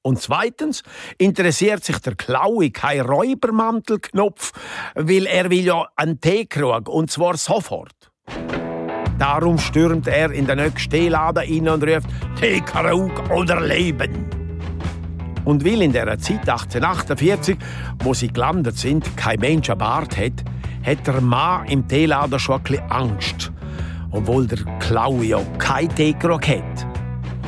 [0.00, 0.82] Und zweitens
[1.18, 4.52] interessiert sich der Klaue kein Räubermantelknopf,
[4.94, 8.11] weil er will ja einen Teekrug und zwar sofort.
[9.18, 12.08] Darum stürmt er in den nächsten Teeladen rein und ruft
[12.40, 14.26] Teekrug oder Leben.
[15.44, 17.56] Und weil in der Zeit 1848,
[18.02, 20.44] wo sie gelandet sind, kein Mensch ein Bart hat,
[20.84, 23.52] hat der Mann im Teeladen schon ein bisschen Angst.
[24.10, 26.86] Obwohl der Klaue ja kein Teekrug hat.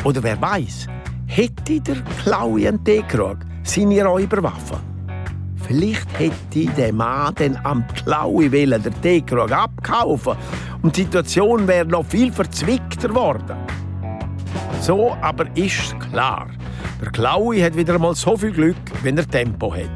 [0.02, 0.86] Oder wer weiß,
[1.26, 4.93] hätte der Klaui einen Teekrug seine Räuberwaffe.
[5.66, 10.34] Vielleicht hätte der Mann dann am Klaui den Teekrug abkaufen
[10.82, 13.56] und die Situation wäre noch viel verzwickter geworden.
[14.80, 16.48] So aber ist klar,
[17.00, 19.90] der Klaui hat wieder mal so viel Glück, wenn er Tempo hat.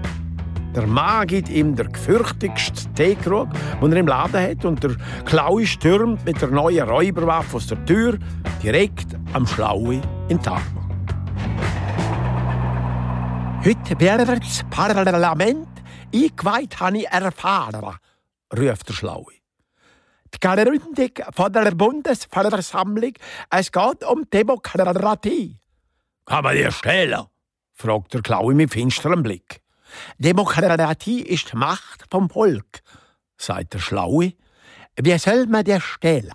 [0.74, 3.48] Der Mann gibt ihm der gefürchtigste Teekrug,
[3.82, 4.92] den er im Laden hat, und der
[5.24, 8.18] Klaui stürmt mit der neuen Räuberwaffe aus der Tür
[8.62, 10.87] direkt am Schlaui in Tarma.
[13.68, 15.68] Heute wird das Parlament
[16.14, 17.98] eingeweiht, habe ich erfahren,
[18.56, 19.42] ruft der Schlaui.
[20.32, 23.12] Die Gründung von der Bundesversammlung,
[23.50, 25.60] es geht um Demokratie.
[26.24, 27.26] Kann man dir stellen?
[27.74, 29.60] fragt der Klaue mit finsterem Blick.
[30.16, 32.80] Demokratie ist die Macht vom Volk,
[33.36, 34.32] sagt der Schlaue.
[34.96, 36.32] Wie soll man dir stehlen?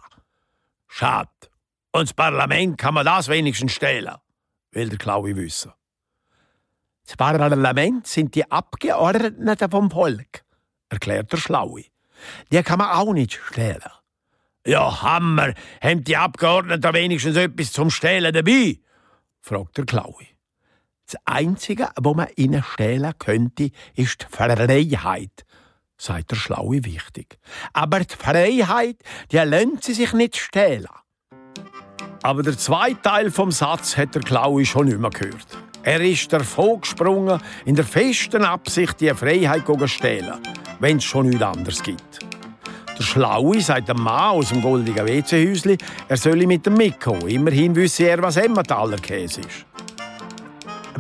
[0.88, 1.32] Schade.
[1.94, 4.18] Und das Parlament kann man das wenigstens stehlen,
[4.72, 5.74] will der Klaue wissen.
[7.06, 10.44] Das Parlament sind die Abgeordneten vom Volk,
[10.90, 11.84] erklärt der Schlaue.
[12.52, 13.82] Die kann man auch nicht stehlen.
[14.66, 18.80] Ja, Hammer, haben die Abgeordneten wenigstens etwas zum Stehlen dabei?
[19.42, 20.26] fragt der Klaue.
[21.06, 25.46] Das Einzige, wo man ihnen stehlen könnte, ist die Freiheit,
[25.98, 27.40] sagt der Schlaue wichtig.
[27.74, 28.98] Aber die Freiheit,
[29.32, 30.88] die lässt sie sich nicht stehlen.
[32.22, 35.63] Aber der zweite Teil vom Satz hat der Klaue schon nicht mehr gehört.
[35.86, 40.40] Er ist davon gesprungen, in der festen Absicht, die Freiheit zu stehlen,
[40.80, 42.20] wenn es schon nichts anderes gibt.
[42.98, 47.28] Der Schlaue sagt dem Mann aus dem goldigen WC-Häusli, er solle mit dem mitkommen.
[47.28, 49.66] Immerhin wüsste er, was Emmentaler Käse ist.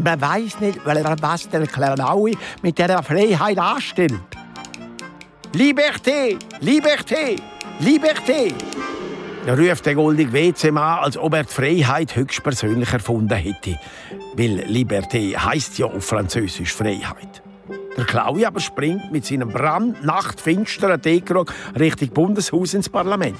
[0.03, 4.19] Man weiß nicht, was der Klaue mit der Freiheit anstellt.
[5.53, 7.39] Liberté, Liberté,
[7.79, 8.72] Liberté!
[9.45, 13.77] Er ruft der goldige WC-Mann, als ob er die Freiheit höchstpersönlich erfunden hätte.
[14.35, 17.43] Weil Liberté heißt ja auf Französisch Freiheit.
[17.97, 23.37] Der Klaui aber springt mit seinem brandnachtfinsteren Dekrog Richtung Bundeshaus ins Parlament.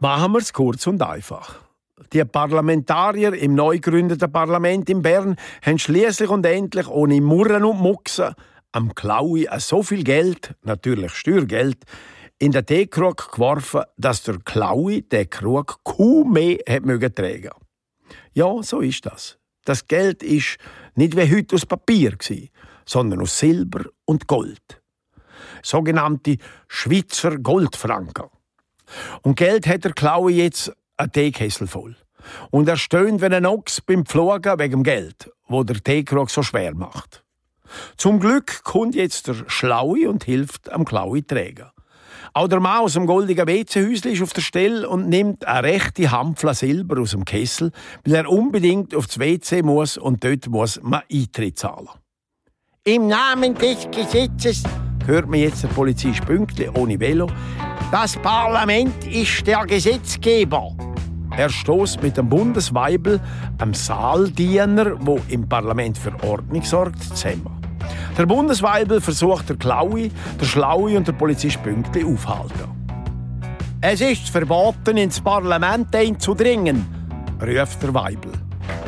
[0.00, 1.63] Machen wir es kurz und einfach.
[2.14, 5.34] Die Parlamentarier im neu gegründeten Parlament in Bern
[5.66, 8.36] haben schließlich und endlich ohne Murren und Mucksen
[8.70, 11.78] am Klaui so viel Geld, natürlich Steuergeld,
[12.38, 17.50] in den Teekrug geworfen, dass der Klaue den Krug kaum mehr hat mögen tragen.
[18.32, 19.36] Ja, so ist das.
[19.64, 20.58] Das Geld ist
[20.94, 22.16] nicht wie heute aus Papier
[22.86, 24.82] sondern aus Silber und Gold.
[25.64, 26.36] Sogenannte
[26.68, 28.28] Schweizer Goldfranken.
[29.22, 31.96] Und Geld hat der Klaue jetzt ein Teekessel voll.
[32.50, 36.74] Und er stöhnt wie ein Ochs beim Pflogen wegen Geld, wo der Teekrug so schwer
[36.74, 37.24] macht.
[37.96, 41.66] Zum Glück kommt jetzt der Schlaue und hilft am Klaue trägen.
[42.36, 46.10] Auch der Mann aus dem goldigen WC-Häusli ist auf der Stelle und nimmt eine rechte
[46.10, 47.70] Hampfla Silber aus dem Kessel,
[48.04, 51.88] weil er unbedingt aufs WC muss und dort muss man Eintritt zahlen.
[52.84, 54.64] Im Namen des Gesetzes
[55.06, 57.28] hört man jetzt der Polizist Pünktli ohne Velo.
[57.92, 60.74] Das Parlament ist der Gesetzgeber.
[61.36, 63.20] Er stoßt mit dem Bundesweibel,
[63.58, 67.60] einem Saaldiener, wo im Parlament für Ordnung sorgt, zusammen.
[68.16, 72.70] Der Bundesweibel versucht der Klaue, der Schlaue und der Polizist Pünktli aufhalten.
[73.80, 76.86] Es ist verboten, ins Parlament einzudringen,
[77.42, 78.30] ruft der Weibel.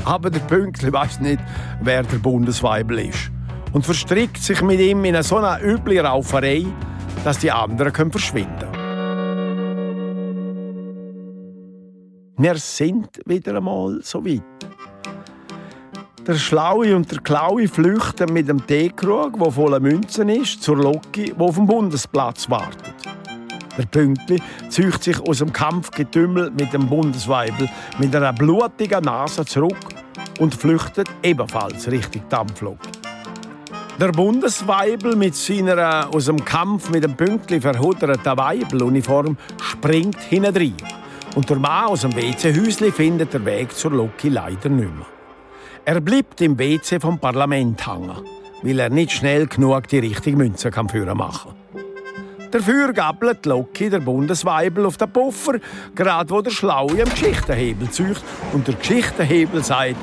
[0.05, 1.41] Aber der Pünktli weiß nicht,
[1.81, 3.33] wer der Bundesweibel ist
[3.73, 6.65] und verstrickt sich mit ihm in so eine üble Rauferei,
[7.25, 8.76] dass die anderen können verschwinden
[12.39, 14.43] Wir sind wieder einmal so weit.
[16.27, 21.33] Der Schlaue und der Klaue flüchten mit dem Teekrug, der voller Münzen ist, zur Loki,
[21.33, 22.93] die auf dem Bundesplatz wartet.
[23.79, 29.89] Der Pünktli zieht sich aus dem Kampfgetümmel mit dem Bundesweibel mit einer blutigen Nase zurück
[30.39, 32.79] und flüchtet ebenfalls Richtung Dampflok.
[33.99, 40.75] Der Bundesweibel mit seiner aus dem Kampf mit dem Pünktli verhuderten Weibeluniform springt hinein.
[41.37, 45.07] Und der Mann aus dem WC-Häusli findet den Weg zur Loki leider nicht mehr.
[45.85, 48.17] Er bleibt im WC vom Parlament hängen,
[48.63, 51.53] weil er nicht schnell genug die richtige Münze kann führen machen.
[52.51, 55.61] Dafür gabelt Loki der Bundesweibel auf den Puffer,
[55.95, 59.97] gerade wo der Schlaue am Geschichtenhebel zücht und der Geschichtenhebel sagt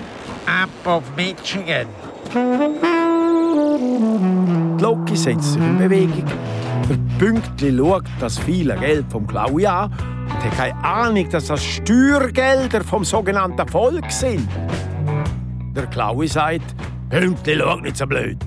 [0.46, 1.88] Ab auf Michigan.
[4.78, 6.26] Die Loki setzt sich in Bewegung.
[6.90, 11.64] Der Pünktli schaut das viele Geld vom Klaue an und hat keine Ahnung, dass das
[11.64, 14.48] Steuergelder vom sogenannten Volk sind.
[15.76, 16.76] Der Klaue sagt,
[17.10, 18.38] Pünktli, schau nicht so blöd.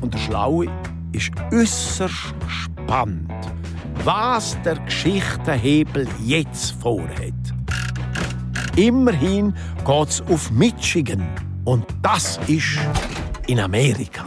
[0.00, 0.66] Und der Schlaue
[1.12, 3.30] ist äußerst spannend,
[4.04, 7.32] was der Geschichtenhebel jetzt vorhat.
[8.76, 9.52] Immerhin
[9.84, 11.26] geht's auf Michigan
[11.64, 12.78] und das ist
[13.48, 14.24] in Amerika.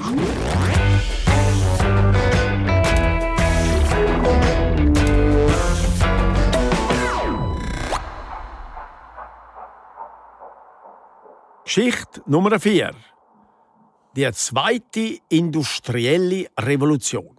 [11.74, 12.91] Geschichte Nummer 4.
[14.13, 17.38] Die zweite industrielle Revolution.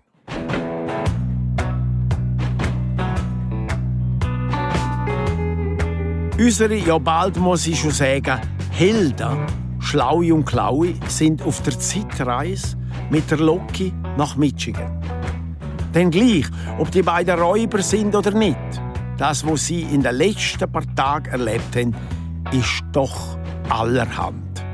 [6.39, 9.47] Unsere, ja bald muss ich schon sagen, Helden,
[9.81, 12.79] Schlaue und Klaue, sind auf der Zeitreise
[13.11, 14.99] mit der Loki nach Michigan.
[15.95, 16.47] Denn gleich,
[16.79, 18.57] ob die beiden Räuber sind oder nicht,
[19.19, 21.95] das, was sie in den letzten paar Tagen erlebt haben,
[22.51, 23.42] ist doch
[23.73, 24.65] allerhand.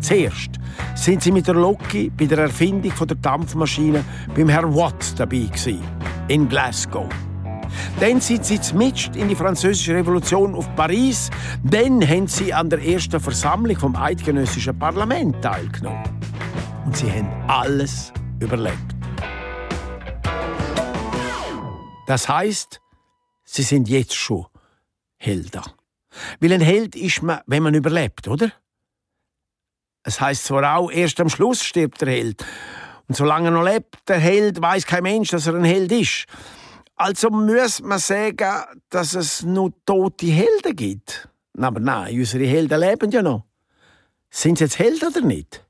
[0.00, 0.52] Zuerst
[0.94, 4.04] sind sie mit der Loki bei der Erfindung der Dampfmaschine
[4.34, 5.80] beim Herrn Watt dabei gewesen,
[6.28, 7.08] in Glasgow.
[7.98, 11.30] Dann sind sie mitscht in die französische Revolution auf Paris.
[11.64, 16.04] Dann haben sie an der ersten Versammlung vom eidgenössischen Parlament teilgenommen.
[16.84, 18.94] Und sie haben alles überlebt.
[22.06, 22.80] Das heißt,
[23.44, 24.46] sie sind jetzt schon
[25.16, 25.62] Helden.
[26.40, 28.52] Weil ein Held ist man, wenn man überlebt, oder?
[30.02, 32.44] Es heißt zwar auch, erst am Schluss stirbt der Held.
[33.08, 36.26] Und solange er noch lebt, der Held, weiß kein Mensch, dass er ein Held ist.
[36.94, 41.28] Also muss man sagen, dass es nur tote Helden gibt.
[41.58, 43.44] Aber nein, unsere Helden leben ja noch.
[44.30, 45.66] Sind sie jetzt Helden oder nicht?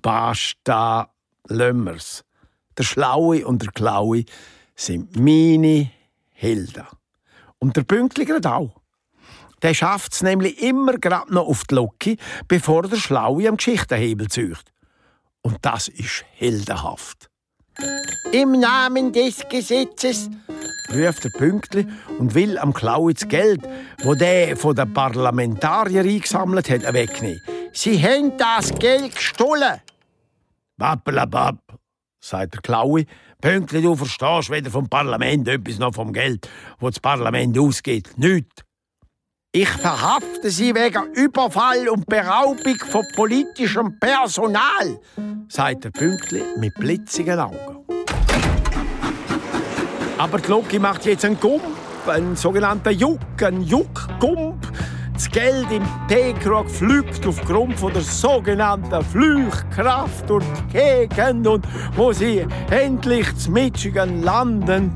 [0.00, 1.12] Basta,
[1.48, 2.24] Lömmers.
[2.76, 4.24] Der Schlaue und der Klaue
[4.74, 5.90] sind meine
[6.30, 6.86] Helden.
[7.58, 8.81] Und der Pünktliche auch.
[9.62, 12.16] Der schafft es nämlich immer gerade noch auf die Locke,
[12.48, 14.72] bevor der Schlaue am Geschichtenhebel zücht.
[15.40, 17.28] Und das ist heldenhaft.
[18.32, 20.28] Im Namen des Gesetzes,
[20.92, 21.86] ruft der Pünktli
[22.18, 23.62] und will am Klaue das Geld,
[24.02, 27.40] wo der von den Parlamentariern eingesammelt hat, wegnehmen.
[27.72, 29.80] Sie haben das Geld gestohlen.
[30.76, 31.58] Bappelabab,
[32.20, 33.06] sagt der Klaue.
[33.40, 36.48] Pünktli, du verstehst weder vom Parlament etwas noch vom Geld,
[36.78, 38.10] wo das Parlament ausgeht.
[38.16, 38.64] Nicht.
[39.54, 44.98] Ich verhafte Sie wegen Überfall und Beraubung von politischem Personal,
[45.46, 47.84] sagt der Pünktli mit blitzigen Augen.
[50.16, 51.62] Aber die Loki macht jetzt einen Gump,
[52.06, 54.72] einen sogenannten Juck, einen Juckgump.
[55.14, 62.12] Das Geld im Teekrug fliegt aufgrund von der sogenannten Flüchkraft durch die Gegend und wo
[62.12, 64.90] sie endlich zu Michigan landen,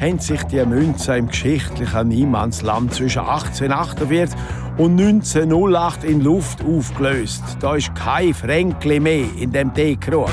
[0.00, 4.38] haben sich die Münzen im geschichtlichen Niemandsland zwischen 1848
[4.76, 7.42] und 1908 in Luft aufgelöst.
[7.60, 10.28] Da ist kein Fränkli mehr in dem Teekrug.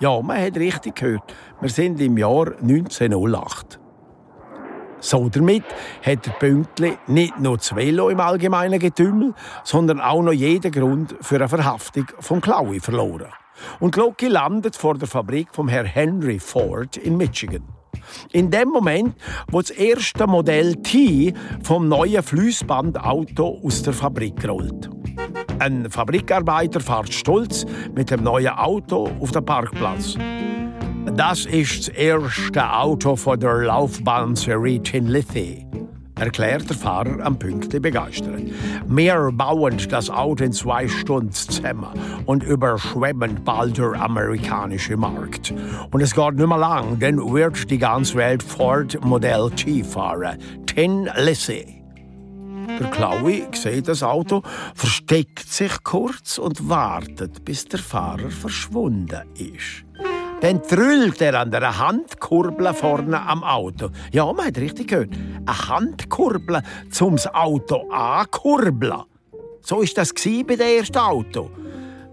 [0.00, 1.34] Ja, man hat richtig gehört.
[1.60, 3.78] Wir sind im Jahr 1908.
[5.00, 5.64] So damit
[6.04, 9.34] hat der Pünktli nicht nur das Velo im allgemeinen Getümmel,
[9.64, 13.32] sondern auch noch jeden Grund für eine Verhaftung vom Klaue verloren.
[13.78, 17.62] Und Loki landet vor der Fabrik vom Herr Henry Ford in Michigan.
[18.32, 19.14] In dem Moment,
[19.50, 24.90] wo das erste Modell T vom neuen Fließbandauto aus der Fabrik rollt.
[25.58, 30.16] Ein Fabrikarbeiter fährt stolz mit dem neuen Auto auf den Parkplatz.
[31.16, 35.70] Das ist das erste Auto von der Laufbahnserie Chinlithia
[36.20, 38.42] erklärt der Fahrer am Pünktli begeistert.
[38.86, 41.88] Wir bauen das Auto in zwei Stunden zusammen
[42.26, 45.54] und überschwemmen bald der amerikanische Markt.
[45.90, 50.38] Und es geht nicht mehr lang, dann wird die ganze Welt Ford Modell T fahren.
[50.66, 51.82] Tin Lissy.
[52.78, 54.42] Der Klaue sieht das Auto,
[54.74, 59.84] versteckt sich kurz und wartet, bis der Fahrer verschwunden ist.
[60.40, 63.90] Dann trüllt er an der Handkurbel vorne am Auto.
[64.10, 65.10] Ja, man hat richtig gehört.
[65.44, 66.62] Eine Handkurbel,
[67.00, 69.02] um das Auto ankurbeln.
[69.60, 71.50] So ist das bei dem ersten Auto.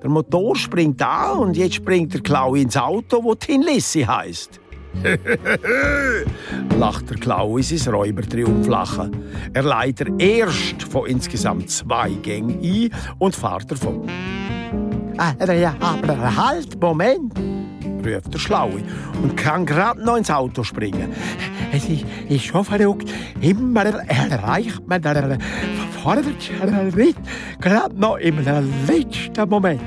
[0.01, 4.59] Der Motor springt an und jetzt springt der Klau ins Auto, wo Tin Lissi heisst.
[6.77, 9.11] lacht der Klau in sein Räubertriumphlachen.
[9.53, 14.07] Er leitet erst von insgesamt zwei Gängen ein und fährt davon.
[15.17, 17.33] Ah, aber halt, Moment
[18.07, 18.81] ruft der Schlaue
[19.21, 21.13] und kann gerade noch ins Auto springen.
[21.71, 23.11] Es ist, ist schon verrückt.
[23.41, 25.39] Immer erreicht man den
[26.01, 27.25] Fortschritt
[27.59, 29.81] gerade noch im letzten Moment.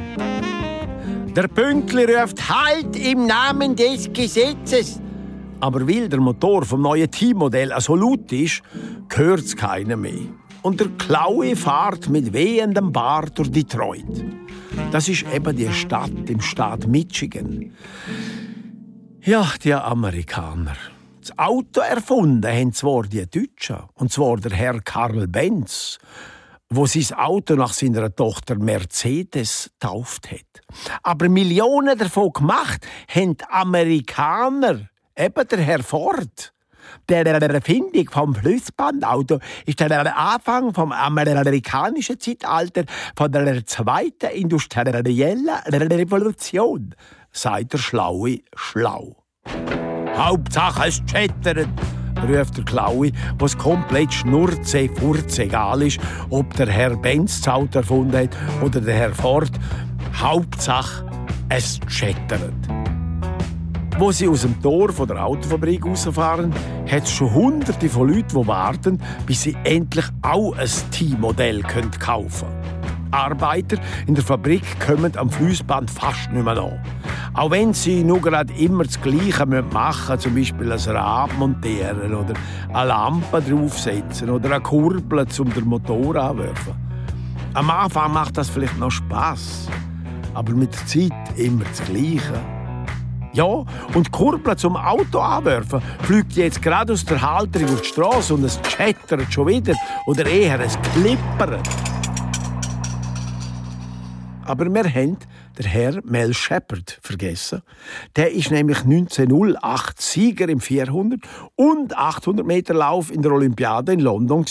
[1.36, 5.00] Der Pünktli ruft Halt im Namen des Gesetzes.
[5.60, 8.62] Aber weil der Motor vom neuen Teammodell so laut ist,
[9.14, 10.20] hört es keiner mehr.
[10.62, 14.24] Und der Klaue fährt mit wehendem Bart durch Detroit.
[14.92, 17.72] Das ist eben die Stadt im Staat Michigan.
[19.22, 20.76] Ja, die Amerikaner.
[21.20, 25.98] Das Auto erfunden haben zwar die Deutschen, und zwar der Herr Karl Benz,
[26.70, 30.62] wo sein Auto nach seiner Tochter Mercedes tauft hat.
[31.02, 36.52] Aber Millionen davon gemacht haben die Amerikaner, eben der Herr Ford.
[37.10, 42.84] Der Erfindung vom Flussbandauto ist der Anfang vom amerikanischen Zeitalter
[43.16, 46.94] von der zweiten industriellen Revolution,
[47.32, 49.16] sagt der Schlaue schlau.
[50.16, 51.66] Hauptsache es schettert,
[52.28, 55.98] ruft der Klaue, was komplett schnurze, furze egal ist,
[56.28, 59.50] ob der Herr Benz das Auto erfunden hat oder der Herr Ford.
[60.14, 61.04] Hauptsache
[61.48, 62.79] es schettert.
[64.00, 66.54] Wo sie aus dem Tor der Autofabrik rausfahren,
[66.90, 72.48] hat es schon hunderte von Leuten, die warten, bis sie endlich auch ein T-Modell kaufen
[72.48, 73.10] können.
[73.10, 73.76] Arbeiter
[74.06, 76.82] in der Fabrik kommen am Fließband fast nicht mehr an.
[77.34, 82.14] Auch wenn sie nur gerade immer das Gleiche machen müssen, zum Beispiel ein Rad montieren
[82.14, 82.32] oder
[82.72, 86.72] eine Lampe draufsetzen oder eine Kurbel zum den Motor anwerfen.
[87.52, 89.68] Am Anfang macht das vielleicht noch Spaß,
[90.32, 92.59] aber mit der Zeit immer das Gleiche.
[93.32, 97.88] Ja, und die Kurbel zum Auto anwerfen fliegt jetzt gerade aus der Halterung auf die
[97.88, 99.74] Straße und es chattert schon wieder
[100.06, 101.60] oder eher es klippert.
[104.44, 105.16] Aber wir haben
[105.56, 107.62] den Herr Mel Shepard vergessen.
[108.16, 111.20] Der ist nämlich 1908 Sieger im 400
[111.54, 114.44] und 800 Meter Lauf in der Olympiade in London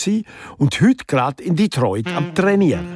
[0.56, 2.86] und heute gerade in Detroit am Trainieren.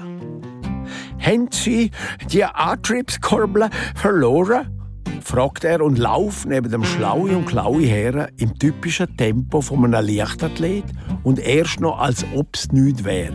[1.20, 1.90] Haben Sie
[2.30, 4.83] die Antriebskurbel verloren?
[5.24, 10.06] Fragt er und lauft neben dem Schlaue und Klaue her im typischen Tempo von einem
[10.06, 10.84] Leichtathlet
[11.22, 13.34] und erst noch, als ob's nichts wäre.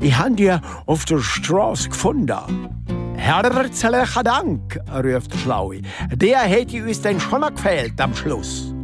[0.00, 0.56] Ich habe die
[0.86, 2.32] auf der Straße gefunden.
[3.16, 5.82] Herzlichen Dank, ruft der Schlaue.
[6.14, 8.74] Der hätte uns denn schon gefehlt am Schluss.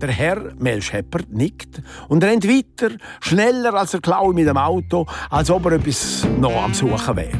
[0.00, 5.04] Der Herr Mel Shepard nickt und rennt weiter, schneller als der Klaue mit dem Auto,
[5.28, 7.38] als ob er etwas noch am Suchen wäre.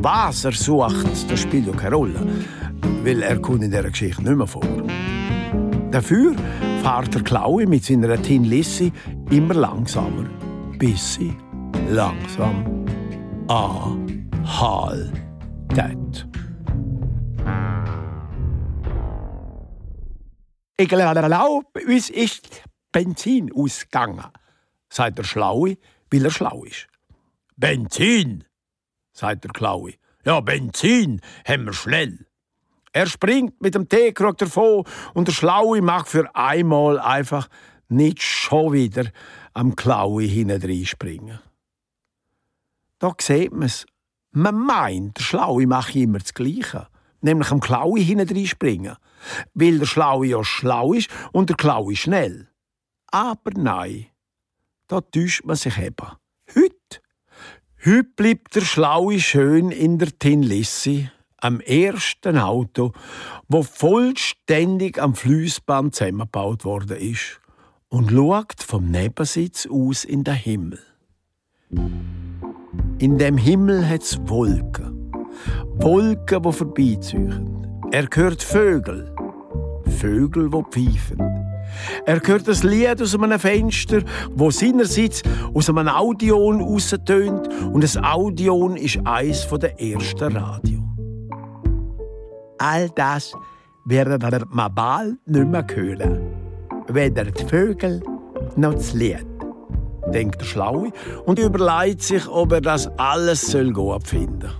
[0.00, 2.14] Was er sucht, das spielt ja keine Rolle
[3.02, 4.62] weil er kommt in dieser Geschichte nicht mehr vor.
[5.90, 6.34] Dafür
[6.82, 8.92] fährt der Klaue mit seiner Tin Lissi
[9.30, 10.28] immer langsamer,
[10.78, 11.34] bis sie
[11.88, 12.84] langsam
[13.48, 15.18] anhaltet.
[20.80, 22.62] Ich glaube, uns ist
[22.92, 24.24] Benzin ausgegangen,
[24.88, 25.76] sagt der Schlaue,
[26.10, 26.86] weil er schlau ist.
[27.56, 28.44] Benzin,
[29.12, 29.94] sagt der Klaue.
[30.24, 32.27] Ja, Benzin haben wir schnell.
[32.98, 34.82] Er springt mit dem Teekrug davon
[35.14, 37.48] und der Schlaue macht für einmal einfach
[37.88, 39.12] nicht schon wieder
[39.54, 41.38] am Klaue hinten springen.
[42.98, 43.86] Da sieht man es.
[44.32, 46.88] Man meint, der Schlaue mache immer das Gleiche.
[47.20, 48.96] Nämlich am Klaue hinten springen.
[49.54, 52.48] Weil der Schlaue ja schlau ist und der Klaue schnell.
[53.12, 54.06] Aber nein,
[54.88, 56.16] da täuscht man sich eben.
[56.52, 57.00] Heute,
[57.84, 61.10] heute bleibt der Schlaue schön in der Tinlissi
[61.40, 62.92] am ersten Auto,
[63.48, 67.40] wo vollständig am Fließband zusammengebaut worden ist
[67.88, 70.80] und schaut vom Nebensitz aus in den Himmel.
[72.98, 75.12] In dem Himmel hat es Wolken.
[75.76, 77.66] Wolken, die vorbeiziehen.
[77.92, 79.14] Er hört Vögel.
[79.98, 81.18] Vögel, die pfeifen.
[82.06, 85.22] Er hört das Lied aus einem Fenster, wo seinerseits
[85.54, 90.77] aus einem Audion raustönt und das Audion ist eins der ersten Radio.
[92.58, 93.32] All das
[93.84, 96.18] werden wir mal bald nicht mehr hören.
[96.88, 98.02] Weder die Vögel
[98.56, 99.26] noch das Lied.
[100.12, 100.90] Denkt der Schlaue
[101.26, 104.50] und überlegt sich, ob er das alles soll gut finden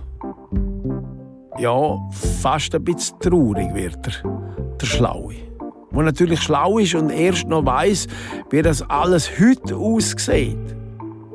[1.57, 1.97] Ja,
[2.41, 5.35] fast ein bisschen traurig wird er, der Schlaue.
[5.91, 8.07] Der natürlich schlau ist und erst noch weiß,
[8.51, 10.78] wie das alles heute aussieht.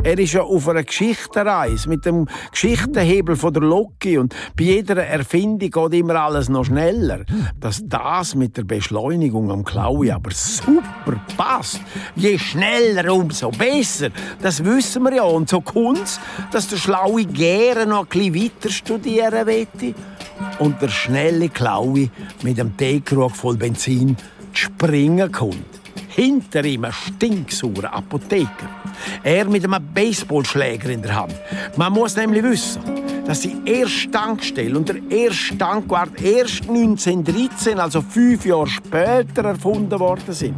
[0.04, 5.02] Er ist ja auf einer Geschichtenreise mit dem Geschichtenhebel von der Loki und bei jeder
[5.02, 7.24] Erfindung geht immer alles noch schneller.
[7.58, 11.80] Dass das mit der Beschleunigung am Klaue aber super passt.
[12.16, 14.10] Je schneller, umso besser.
[14.42, 15.22] Das wissen wir ja.
[15.22, 19.94] Und so kommt dass der Schlaue gerne noch ein bisschen weiter studieren möchte
[20.58, 22.10] und der schnelle Klaue
[22.42, 24.16] mit dem Teekrug voll Benzin
[24.52, 25.83] springen kommt.
[26.14, 28.68] Hinter ihm ein stinksaurer Apotheker.
[29.22, 31.34] Er mit einem Baseballschläger in der Hand.
[31.76, 32.82] Man muss nämlich wissen,
[33.26, 39.98] dass die erste Tankstelle und der erste Tankwart erst 1913, also fünf Jahre später, erfunden
[39.98, 40.54] worden sind.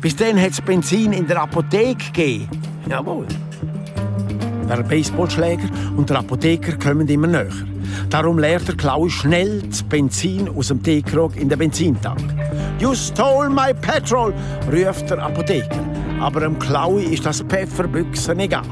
[0.00, 2.48] Bis dann hat es Benzin in der Apotheke gegeben.
[2.88, 3.26] Jawohl.
[4.68, 7.48] Der Baseballschläger und der Apotheker kommen immer näher.
[8.10, 12.22] Darum leert der Klaue schnell das Benzin aus dem Teekrog in den Benzintank.
[12.78, 14.32] You stole my petrol,
[14.72, 15.78] ruft der Apotheker.
[16.20, 18.62] Aber dem Klaue ist das Pfefferbüchsen egal.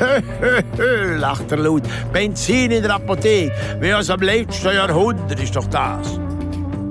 [1.18, 1.82] lacht er laut.
[2.12, 6.18] Benzin in der Apotheke, wie aus dem letzten Jahrhundert ist doch das.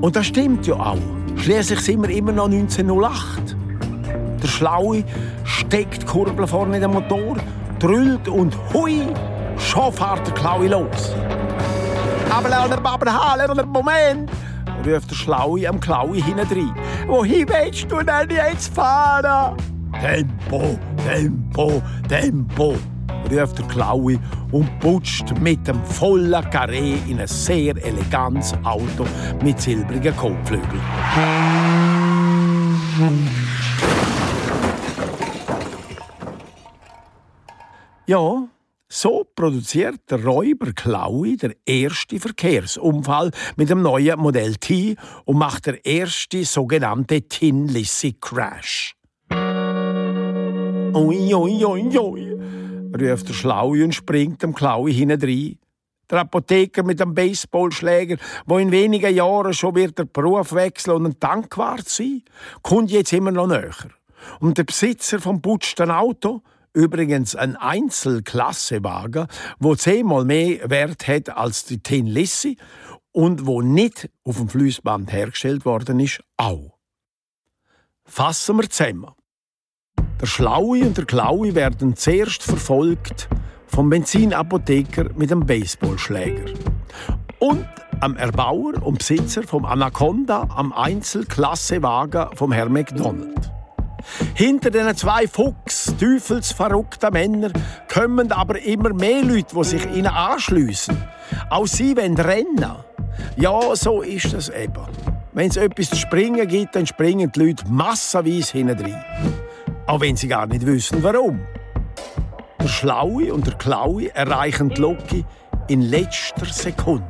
[0.01, 0.97] Und das stimmt ja auch.
[1.37, 3.55] Schließlich sind wir immer noch 1908.
[4.41, 5.03] Der Schlaue
[5.43, 7.37] steckt die Kurbel vorne in den Motor,
[7.81, 9.07] drüllt und hui,
[9.57, 11.13] schon fährt der Klaue los.
[12.29, 14.29] Aber, aber, aber, Moment!
[14.85, 16.73] ruft der Schlaue am Klaue hinein.
[17.07, 19.57] Wohin willst du denn jetzt fahren?
[19.99, 20.77] Tempo,
[21.07, 22.75] Tempo, Tempo,
[23.31, 24.19] ruft der Klaue
[24.51, 29.05] und putscht mit dem vollen Carré in ein sehr elegantes Auto
[29.43, 30.81] mit silbrigen Kotflügeln.
[38.07, 38.47] Ja,
[38.89, 44.95] so produziert der Räuber Klaui der erste Verkehrsunfall mit dem neuen Modell T
[45.25, 48.95] und macht der erste sogenannte Tin Lissy Crash.
[49.31, 52.39] Ui, ui, ui, ui,
[52.99, 55.59] ruft der Schlaui und springt dem Klaui hinein.
[56.09, 61.05] Der Apotheker mit dem Baseballschläger, wo in wenigen Jahren schon wird der Beruf wechseln und
[61.05, 62.23] ein Tankwart sein,
[62.63, 63.71] kommt jetzt immer noch näher.
[64.39, 66.41] Und der Besitzer vom putzten Auto,
[66.73, 69.27] übrigens ein Einzelklassewagen,
[69.59, 72.57] wo zehnmal mehr Wert hat als die Tin Lissy
[73.11, 76.77] und wo nicht auf dem Fließband hergestellt worden ist, auch.
[78.05, 79.11] Fassen wir zusammen.
[80.19, 83.27] Der Schlaue und der Klaue werden zuerst verfolgt
[83.65, 86.53] vom Benzinapotheker mit dem Baseballschläger
[87.39, 87.67] und
[88.01, 93.51] am Erbauer und Besitzer vom Anaconda am Einzelklassewagen vom Herrn McDonald.
[94.33, 97.53] Hinter den zwei Fuchs, teufelsverrückten Männern
[97.91, 100.97] kommen aber immer mehr Leute, die sich ihnen anschliessen.
[101.49, 102.75] Auch sie wollen rennen.
[103.35, 104.85] Ja, so ist es eben.
[105.33, 109.03] Wenn es etwas zu springen gibt, dann springen die Leute massenweise hinein.
[109.87, 111.39] Auch wenn sie gar nicht wissen, warum.
[112.59, 115.25] Der Schlaue und der Klaue erreichen die Loki
[115.67, 117.03] in letzter Sekunde.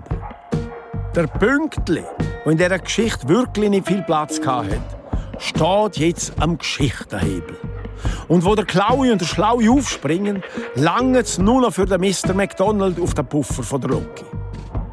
[1.15, 2.03] Der Pünktli,
[2.45, 4.79] der in dieser Geschichte wirklich nicht viel Platz hatte,
[5.41, 7.57] steht jetzt am Geschichtenhebel.
[8.27, 10.43] Und wo der Klaue und der Schlaue aufspringen,
[10.75, 12.33] langt es nur noch für den Mr.
[12.33, 14.25] McDonald auf den Puffer von der Loki.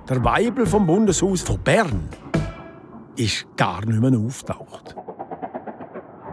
[0.08, 2.08] Der Weibel vom Bundeshaus von Bern
[3.16, 4.96] ist gar nicht mehr auftaucht.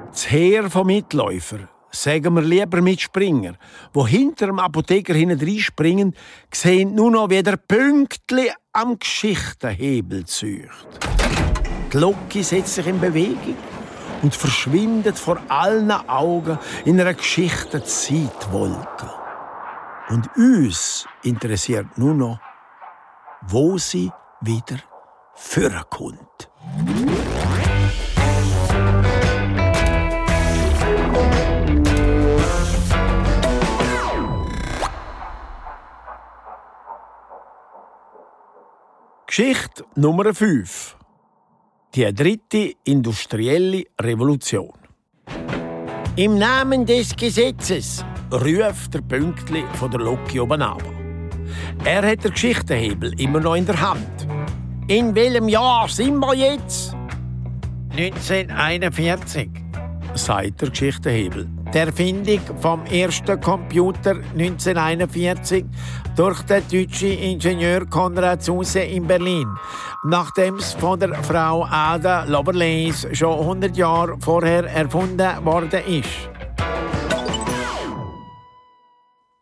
[0.09, 1.59] Das Heer von Mitläufer,
[1.91, 3.55] sagen wir lieber Mitspringer,
[3.93, 6.15] wo hinter dem Apotheker hinein springen,
[6.53, 10.87] sehen nur noch, wie der Pünktli am Geschichtenhebel zücht.
[11.91, 13.55] Die Loki setzt sich in Bewegung
[14.21, 19.11] und verschwindet vor allen Augen in einer Geschichten-Zeitwolke.
[20.09, 22.39] Und uns interessiert nur noch,
[23.41, 24.11] wo sie
[24.41, 24.77] wieder
[25.33, 26.49] vorkommt.
[39.27, 40.95] Geschichte Nummer 5.
[41.95, 44.73] Die dritte industrielle Revolution.
[46.17, 50.83] Im Namen des Gesetzes ruft der Pünktli von der Loki oben ab.
[51.85, 54.27] Er hat den Geschichtenhebel immer noch in der Hand.
[54.89, 56.93] In welchem Jahr sind wir jetzt?
[57.91, 59.49] 1941,
[60.15, 61.47] sagt der Geschichtenhebel.
[61.73, 65.65] Die Erfindung vom ersten Computer 1941
[66.15, 69.47] durch den deutschen Ingenieur Konrad Zuse in Berlin,
[70.05, 76.29] nachdem es von der Frau Ada Lovelace schon 100 Jahre vorher erfunden worden ist.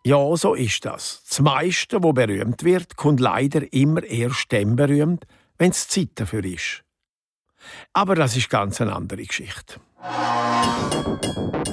[0.05, 1.23] Ja, so ist das.
[1.29, 5.25] Das meiste, wo berühmt wird, kommt leider immer erst dann berühmt,
[5.57, 6.83] wenn es Zeit dafür ist.
[7.93, 9.79] Aber das ist ganz eine andere Geschichte.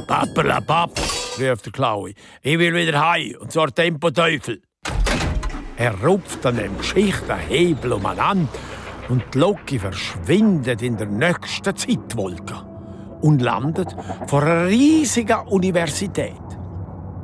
[0.06, 0.92] Pappelapapp,
[1.40, 2.14] ruft der Klaue.
[2.42, 4.62] Ich will wieder heim, und zwar Tempo Teufel.
[5.76, 8.48] Er rupft an dem Geschichtenhebel umeinander
[9.08, 12.54] und die Loki verschwindet in der nächsten Zeitwolke
[13.20, 13.96] und landet
[14.28, 16.36] vor einer riesigen Universität.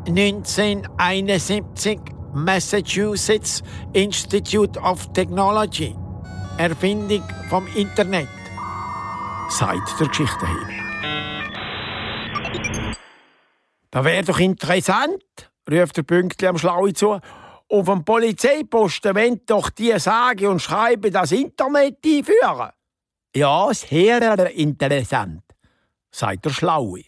[0.09, 2.00] 1971
[2.34, 5.94] Massachusetts Institute of Technology.
[6.59, 8.28] Erfindung vom Internet.
[9.48, 10.86] sagt der Geschichtenhebel.
[13.97, 15.24] Das wäre doch interessant,
[15.70, 17.18] ruft der Pünktli am Schlaue zu.
[17.70, 22.72] Auf dem Polizeiposten wollen doch die sagen und schreiben das Internet einführen.
[23.34, 25.44] Ja, sehr interessant,
[26.11, 27.05] sagt der Schlaue.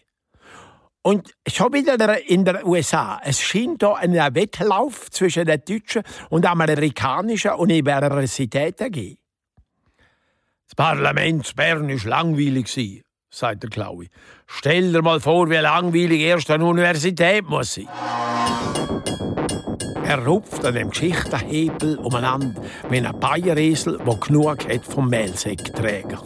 [1.02, 3.20] Und schon wieder in den USA.
[3.22, 9.18] Es scheint hier einen Wettlauf zwischen den deutschen und amerikanischen Universitäten zu geben.
[10.68, 14.08] Das Parlament Bern war langweilig, sagt der Klaui.
[14.46, 17.88] Stell dir mal vor, wie langweilig erst eine Universität muss sein.
[20.04, 26.22] Er rupft an dem Geschichtenhebel umeinander wie ein Bayeresel, der genug hat vom Mehlsäckträger.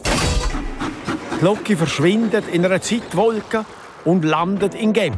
[1.41, 3.65] Die Locke verschwindet in einer Zeitwolke
[4.05, 5.17] und landet in Genf.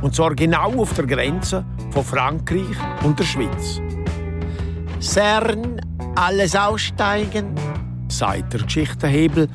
[0.00, 3.80] Und zwar genau auf der Grenze von Frankreich und der Schweiz.
[5.00, 5.80] CERN,
[6.16, 7.54] alles aussteigen,
[8.08, 9.48] sagt der Geschichtenhebel.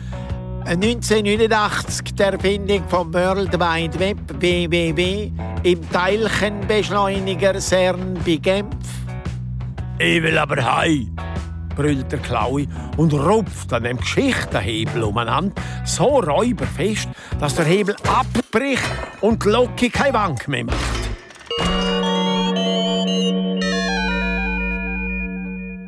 [0.68, 5.32] 1989 der Erfindung vom World Wide Web WWW
[5.64, 8.76] im Teilchenbeschleuniger CERN bei Genf.
[9.98, 11.16] Ich will aber heim,
[11.74, 15.56] brüllt der Klaui und rupft an dem Geschichtenhebel umeinander
[15.86, 17.08] so räuberfest,
[17.40, 18.84] dass der Hebel abbricht
[19.22, 20.78] und die Locke keine Wank mehr macht.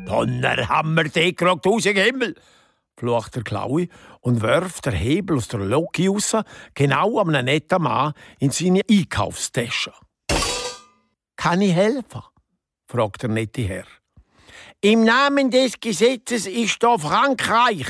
[0.06, 2.34] Donnerhammer, Dekrog, tausend Himmel!
[3.00, 3.88] flucht der Klaui
[4.20, 6.36] und wirft den Hebel aus der Locke raus,
[6.74, 9.92] genau am netten Mann in seine Einkaufstasche.
[11.36, 12.22] Kann ich helfen?
[12.86, 13.86] fragt der nette Herr.
[14.82, 17.86] Im Namen des Gesetzes ist da Frankreich,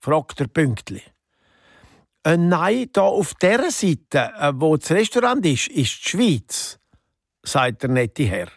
[0.00, 1.02] fragt der Pünktli.
[2.24, 6.78] Äh, nein, da auf der Seite, äh, wo das Restaurant ist, ist die Schweiz,
[7.42, 8.48] sagt der nette Herr.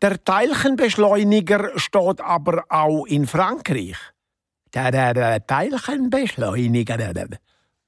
[0.00, 3.96] Der Teilchenbeschleuniger steht aber auch in Frankreich.
[4.74, 6.98] Der, Teilchenbeschleuniger,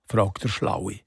[0.09, 1.01] fragt der Schlaue.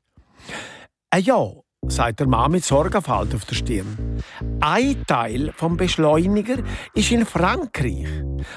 [1.10, 1.52] Äh, ja,
[1.88, 4.22] sagt der Mann mit Sorgenfalt auf der Stirn.
[4.60, 6.58] Ein Teil vom Beschleuniger
[6.94, 8.08] ist in Frankreich,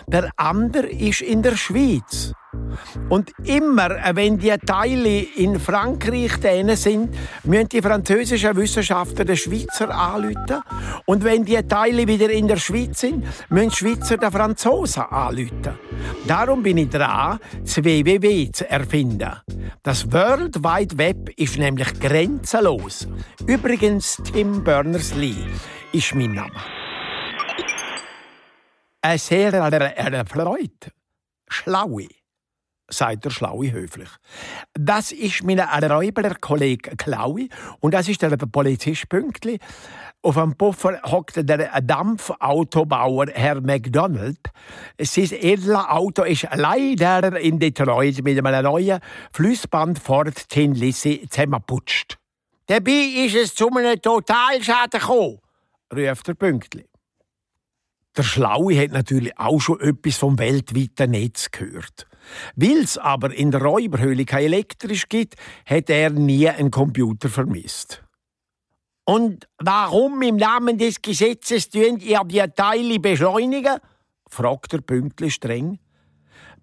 [0.08, 2.32] der andere ist in der Schweiz.
[3.08, 6.32] Und immer, äh, wenn die Teile in Frankreich
[6.76, 7.10] sind,
[7.44, 10.62] müssen die französischen Wissenschaftler den Schweizer anrufen.
[11.06, 15.78] Und wenn die Teile wieder in der Schweiz sind, müssen die Schweizer den Franzosen anrufen.
[16.26, 19.32] Darum bin ich dran, das WWW zu erfinden.
[19.82, 23.08] Das World Wide Web ist nämlich grenzenlos.
[23.46, 25.34] Übrigens, Tim Berners-Lee
[25.92, 26.52] ist mein Name.
[29.16, 30.92] Sehr erfreut.
[31.48, 32.21] Schlaue
[32.92, 34.08] sagt der Schlaue höflich.
[34.74, 37.48] Das ist mein Räuberkollege Klaui
[37.80, 39.58] und das ist der Polizist Pünktli.
[40.22, 44.38] Auf dem Puffer hockt der Dampfautobauer Herr McDonald.
[45.00, 49.00] Sein edles Auto ist leider in Detroit mit einem neuen
[49.32, 52.18] Flussband Ford Tin Lizzie zusammengeputscht.
[52.66, 55.38] Dabei ist es zu einem Totalschaden gekommen,
[55.92, 56.86] ruft der Pünktli.
[58.16, 62.06] Der Schlaue hat natürlich auch schon etwas vom weltweiten Netz gehört.
[62.56, 65.34] Weil es aber in der Räuberhöhle kein elektrisch gibt,
[65.66, 68.02] hat er nie einen Computer vermisst.
[69.04, 73.78] Und warum im Namen des Gesetzes tun ihr die Teile beschleunigen?
[74.28, 75.78] fragt er pünktlich streng.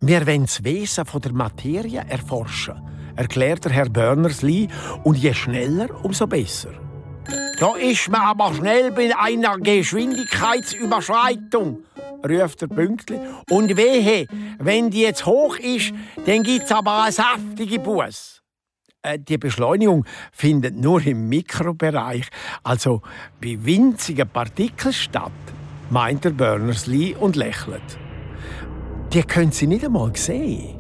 [0.01, 2.82] Wir wollen das Wesen der Materie erforschen,
[3.18, 4.70] erklärt der Herr Berners-Lee,
[5.03, 6.72] und je schneller, umso besser.
[7.60, 11.84] Da ist man aber schnell bei einer Geschwindigkeitsüberschreitung,
[12.28, 13.20] ruft der Pünktli.
[13.49, 14.26] Und wehe,
[14.59, 15.93] wenn die jetzt hoch ist,
[16.26, 18.41] dann gibt's aber eine saftige Buß.
[19.01, 22.28] Äh, die Beschleunigung findet nur im Mikrobereich,
[22.63, 23.01] also
[23.41, 25.32] bei winzigen Partikeln statt,
[25.89, 27.82] meint der Berners-Lee und lächelt.
[29.13, 30.78] Die können Sie nicht einmal sehen.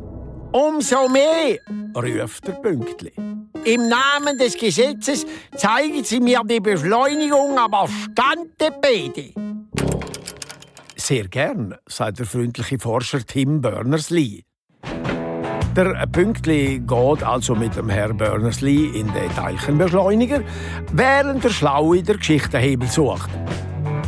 [0.51, 1.59] Umso mehr,
[1.95, 3.13] ruft der Pünktli.
[3.65, 5.25] Im Namen des Gesetzes
[5.55, 9.33] zeigen Sie mir die Beschleunigung aber Standebede.
[11.09, 14.43] Sehr gern, sagt der freundliche Forscher Tim Berners-Lee.
[15.75, 20.41] Der Pünktli geht also mit dem Herrn Berners-Lee in den Teilchenbeschleuniger,
[20.93, 23.31] während der Schlaue der Geschichtenhebel sucht.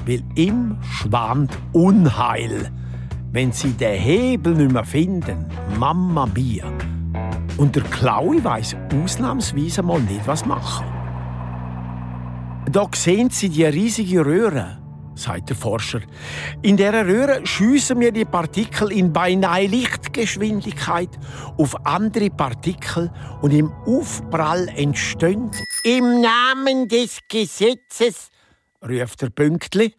[0.05, 2.71] Weil ihm schwammt Unheil,
[3.31, 5.47] wenn sie den Hebel nicht mehr finden.
[5.79, 6.71] Mama mia.
[7.57, 10.85] Und der Klaue weiß ausnahmsweise mal nicht, was machen.
[12.71, 14.80] Da sehen Sie die riesige Röhre
[15.15, 16.01] sagt der Forscher.
[16.61, 21.09] In der Röhre schiessen wir die Partikel in beinahe Lichtgeschwindigkeit
[21.57, 25.51] auf andere Partikel und im Aufprall entstehen.
[25.83, 28.29] Im Namen des Gesetzes,
[28.87, 29.93] ruft der Pünktli,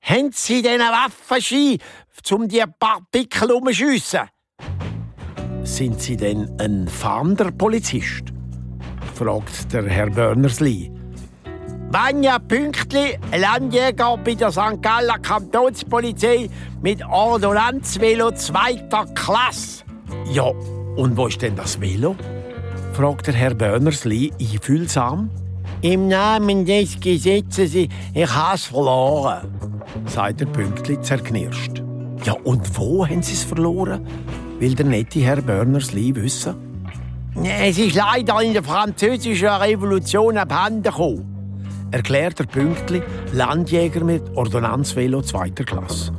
[0.00, 1.78] haben Sie denn eine Waffenschein,
[2.30, 4.28] um die Partikel umzuschiessen?
[5.62, 8.32] Sind Sie denn ein fahrender Polizist?
[9.14, 10.97] fragt der Herr Berners-Lee.
[11.90, 14.82] Vanja Pünktli, Landjäger bei der St.
[14.82, 16.50] Galler Kantonspolizei
[16.82, 19.84] mit Ordonnanzvelo zweiter Klasse.
[20.30, 20.52] Ja,
[20.96, 22.14] und wo ist denn das Velo?
[22.92, 25.30] fragt der Herr Berners-Lee einfühlsam.
[25.80, 29.48] Im Namen des Gesetzes, ich has verloren,
[30.04, 31.82] sagt der Pünktli zerknirscht.
[32.22, 34.06] Ja, und wo haben Sie es verloren?
[34.58, 36.54] Will der nette Herr Berners-Lee wissen?
[37.42, 41.37] Es ist leider in der französischen Revolution abhanden gekommen,
[41.90, 46.12] erklärt der Pünktli, Landjäger mit Ordonnanzvelo zweiter Klasse.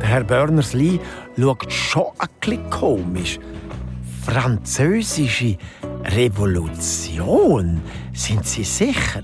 [0.00, 1.00] Herr Berners-Lee
[1.36, 3.38] schaut schon bisschen komisch.
[4.24, 5.56] Französische
[6.04, 7.80] Revolution?
[8.12, 9.22] Sind Sie sicher?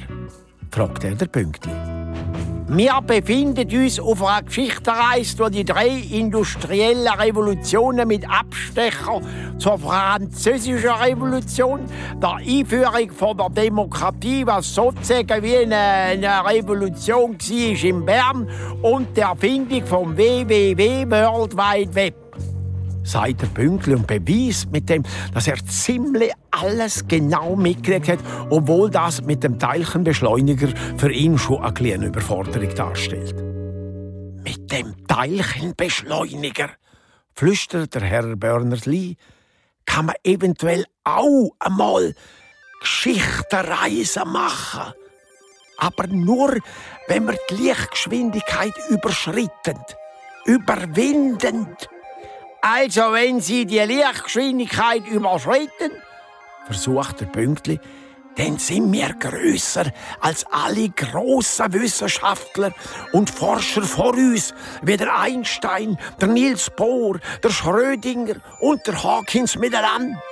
[0.71, 1.98] fragt er der Pünktli.
[2.71, 9.23] Wir befinden uns auf einer Geschichtenreise durch die drei industriellen Revolutionen mit Abstecher
[9.57, 11.81] zur französischen Revolution,
[12.23, 18.51] der Einführung von der Demokratie, was sozusagen wie eine, eine Revolution war in Bern,
[18.83, 22.28] und der Erfindung vom WWW World Wide Web
[23.09, 25.03] sagt der Pünktli und beweist mit dem,
[25.33, 28.19] dass er ziemlich alles genau mitgekriegt hat,
[28.51, 33.35] obwohl das mit dem Teilchenbeschleuniger für ihn schon eine kleine Überforderung darstellt.
[34.45, 36.71] Mit dem Teilchenbeschleuniger,
[37.35, 39.17] flüstert der Herr Berners-Lee,
[39.87, 42.15] kann man eventuell auch einmal
[42.81, 44.93] Geschichtenreisen machen.
[45.79, 46.57] Aber nur,
[47.07, 49.97] wenn man die Lichtgeschwindigkeit überschrittend,
[50.45, 51.89] überwindend
[52.61, 55.93] also, wenn Sie die Lichtgeschwindigkeit überschreiten,
[56.67, 57.79] versucht der Pünktli,
[58.37, 62.73] dann sind wir grösser als alle grossen Wissenschaftler
[63.13, 69.57] und Forscher vor uns, wie der Einstein, der Niels Bohr, der Schrödinger und der Hawkins
[69.57, 70.23] miteinander.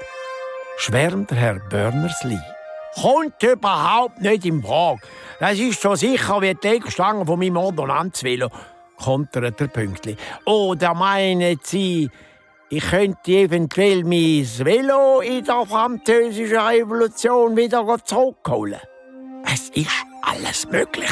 [0.79, 2.39] Schwärmt der Herr Berners-Lee.
[3.01, 5.01] Kommt überhaupt nicht im Frage.
[5.41, 8.51] Das ist so sicher wie die Eckstange von meinem Ordonnanzvelo
[8.97, 10.17] kontert der Pünktli.
[10.45, 12.11] Oder meinen Sie,
[12.69, 18.81] ich könnte eventuell mein Velo in der französischen Revolution wieder zurückholen?
[19.53, 21.11] Es ist alles möglich,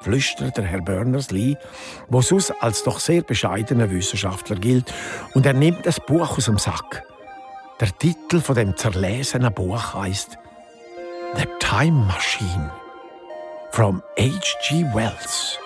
[0.00, 1.56] flüstert der Herr Berners-Lee,
[2.08, 4.92] der sonst als doch sehr bescheidener Wissenschaftler gilt,
[5.34, 7.04] und er nimmt das Buch aus dem Sack.
[7.78, 10.36] Der Titel von dem zerlesenen Buch heißt
[11.36, 12.72] The Time Machine
[13.70, 14.84] from H.G.
[14.92, 15.58] Wells.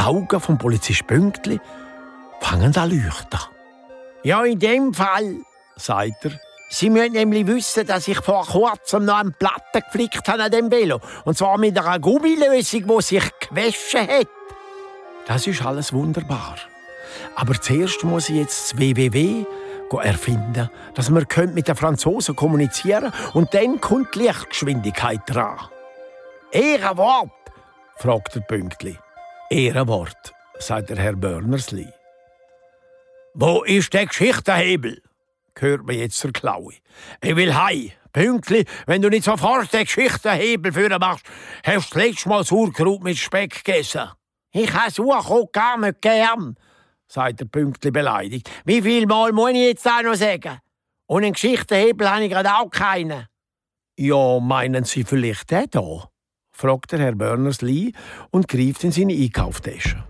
[0.00, 1.60] Die Augen vom Polizist Pünktli
[2.40, 3.38] fangen an leuchten.
[4.22, 5.36] Ja, in dem Fall,
[5.76, 6.30] sagt er.
[6.70, 10.70] Sie müssen nämlich wissen, dass ich vor kurzem noch eine Platte geflickt habe an dem
[10.70, 11.00] Velo.
[11.26, 14.28] Und zwar mit einer Gummilösung, die sich gewaschen hat.
[15.26, 16.56] Das ist alles wunderbar.
[17.34, 19.44] Aber zuerst muss ich jetzt das WWW
[20.02, 23.30] erfinden, dass wir mit den Franzosen kommunizieren können.
[23.34, 25.58] und dann kommt die Lichtgeschwindigkeit dran.
[26.52, 27.28] Ehrenwort,
[27.96, 28.96] fragt der Pünktli.
[29.52, 31.92] Ehrenwort, sagt der Herr Berners-Lee.
[33.34, 35.02] Wo ist der Geschichtenhebel?
[35.58, 36.74] hört man jetzt der Klaue.
[37.20, 37.92] Ich will hei.
[38.12, 41.26] Pünktli, wenn du nicht sofort den Geschichtenhebel für machst,
[41.64, 44.10] hast du das letzte Mal Sauerkraut mit Speck gegessen.
[44.52, 46.56] Ich habe Sauerkraut gar nicht gern,
[47.08, 48.48] sagt der Pünktli beleidigt.
[48.64, 50.60] Wie viel Mal muss ich jetzt auch noch sagen?
[51.06, 53.26] Und einen Geschichtenhebel habe ich gerade auch keinen.
[53.96, 56.09] Ja, meinen Sie vielleicht den hier?
[56.60, 57.92] Fragt der Herr Berners-Lee
[58.30, 60.04] und greift in seine Einkauftasche.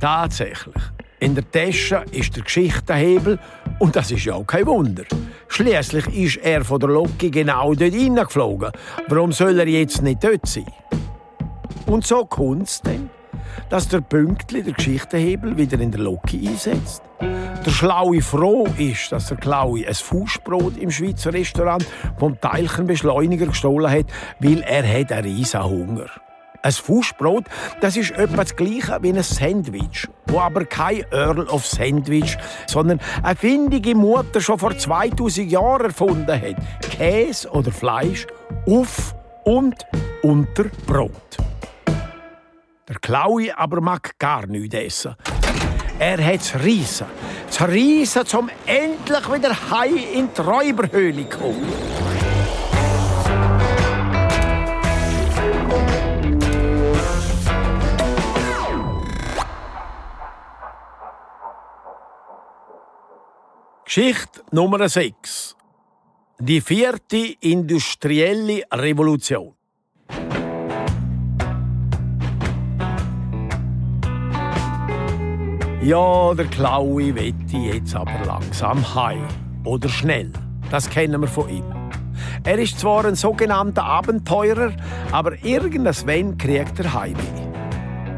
[0.00, 0.82] Tatsächlich.
[1.18, 3.38] In der Tasche ist der Geschichtenhebel
[3.78, 5.04] und das ist ja auch kein Wunder.
[5.48, 8.70] Schließlich ist er von der Locke genau dort hineingeflogen.
[9.08, 10.66] Warum soll er jetzt nicht dort sein?
[11.86, 13.08] Und so kommt es dann,
[13.68, 17.02] dass der Pünktli der Geschichtenhebel wieder in der Locke einsetzt.
[17.20, 21.84] Der Schlaue froh ist, dass der Klaue ein Fußbrot im Schweizer Restaurant
[22.18, 24.06] vom Teilchenbeschleuniger gestohlen hat,
[24.38, 26.06] weil er hat einen riesen Hunger.
[26.62, 27.44] Ein Fußbrot,
[27.80, 32.36] das ist etwa das gleiche wie ein Sandwich, wo aber kein Earl of Sandwich,
[32.66, 36.56] sondern eine findige Mutter schon vor 2000 Jahren erfunden hat.
[36.80, 38.26] Käse oder Fleisch
[38.66, 39.86] auf und
[40.22, 41.36] unter Brot.
[42.88, 45.16] Der Klaue aber mag gar nichts essen.
[45.98, 47.06] Er hat das Riesen.
[47.48, 51.72] Das Riesen, um endlich wieder heim in die Räuberhöhle zu kommen.
[63.84, 65.56] Geschichte Nummer 6.
[66.38, 69.54] Die vierte industrielle Revolution.
[75.86, 79.22] Ja, der Klaue wette jetzt aber langsam heim.
[79.62, 80.32] Oder schnell.
[80.68, 81.62] Das kennen wir von ihm.
[82.42, 84.72] Er ist zwar ein sogenannter Abenteurer,
[85.12, 87.22] aber irgendwann kriegt er Heimweh.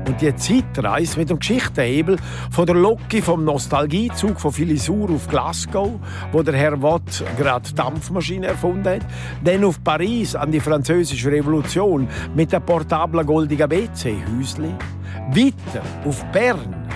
[0.06, 2.16] Und die Zeitreise mit dem Geschichtenhebel
[2.50, 6.00] von der Loki vom Nostalgiezug von Filisur auf Glasgow,
[6.32, 9.06] wo der Herr Watt gerade Dampfmaschine erfunden hat,
[9.44, 14.72] dann auf Paris an die französische Revolution mit der portablen goldigen WC-Häusli,
[15.34, 16.88] weiter auf Bern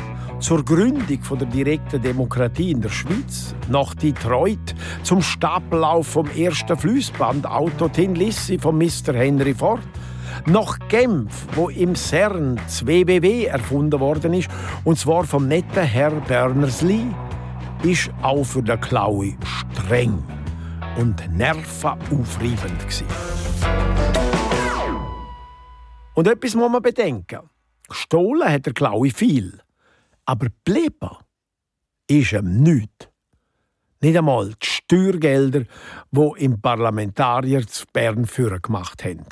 [0.43, 4.75] zur Gründung der direkten Demokratie in der Schweiz, nach Detroit
[5.05, 9.15] zum Stapellauf vom ersten Fließband Auto Tin Lissi von Mr.
[9.15, 9.81] Henry Ford,
[10.47, 14.51] nach Genf, wo im CERN das WWW erfunden worden ist,
[14.83, 17.07] und zwar vom netten Herr Berners-Lee,
[17.85, 20.25] ist auch für den Klaui streng
[20.99, 23.07] und nervenaufreibend gewesen.
[26.15, 27.49] Und etwas muss man bedenken.
[27.89, 29.62] Gestohlen hat der Klaui viel,
[30.25, 31.17] aber geblieben
[32.09, 33.09] ist ihm nichts.
[34.01, 35.65] Nicht einmal die Steuergelder,
[36.11, 39.25] die im Parlamentarier zu Bern für gemacht haben.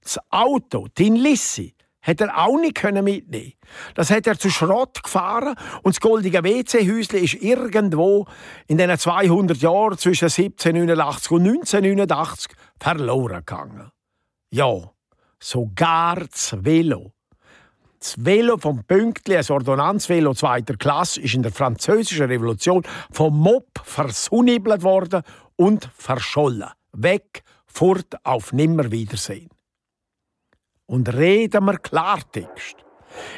[0.00, 1.74] Das Auto, den Lissi,
[2.04, 3.54] hat er auch nicht mitnehmen
[3.94, 8.26] Das hat er zu Schrott gefahren und das goldige WC-Häusle ist irgendwo
[8.66, 13.90] in den 200 Jahren zwischen 1789 und 1989 verloren gegangen.
[14.50, 14.92] Ja,
[15.40, 17.12] sogar das Velo.
[18.04, 23.80] Das Velo vom Pünktli, ein Ordonnanzvelo zweiter Klasse, ist in der französischen Revolution vom Mob
[23.82, 25.22] versunibelt worden
[25.56, 26.68] und verschollen.
[26.92, 29.48] Weg, fort auf Nimmerwiedersehen.
[30.84, 32.76] Und reden wir Klartext.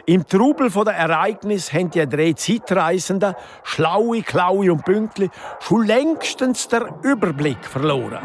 [0.04, 6.82] Im Trubel der Ereignis haben die drei Zeitreisenden, Schlaue, Klaue und Pünktli, schon längstens den
[7.04, 8.18] Überblick verloren.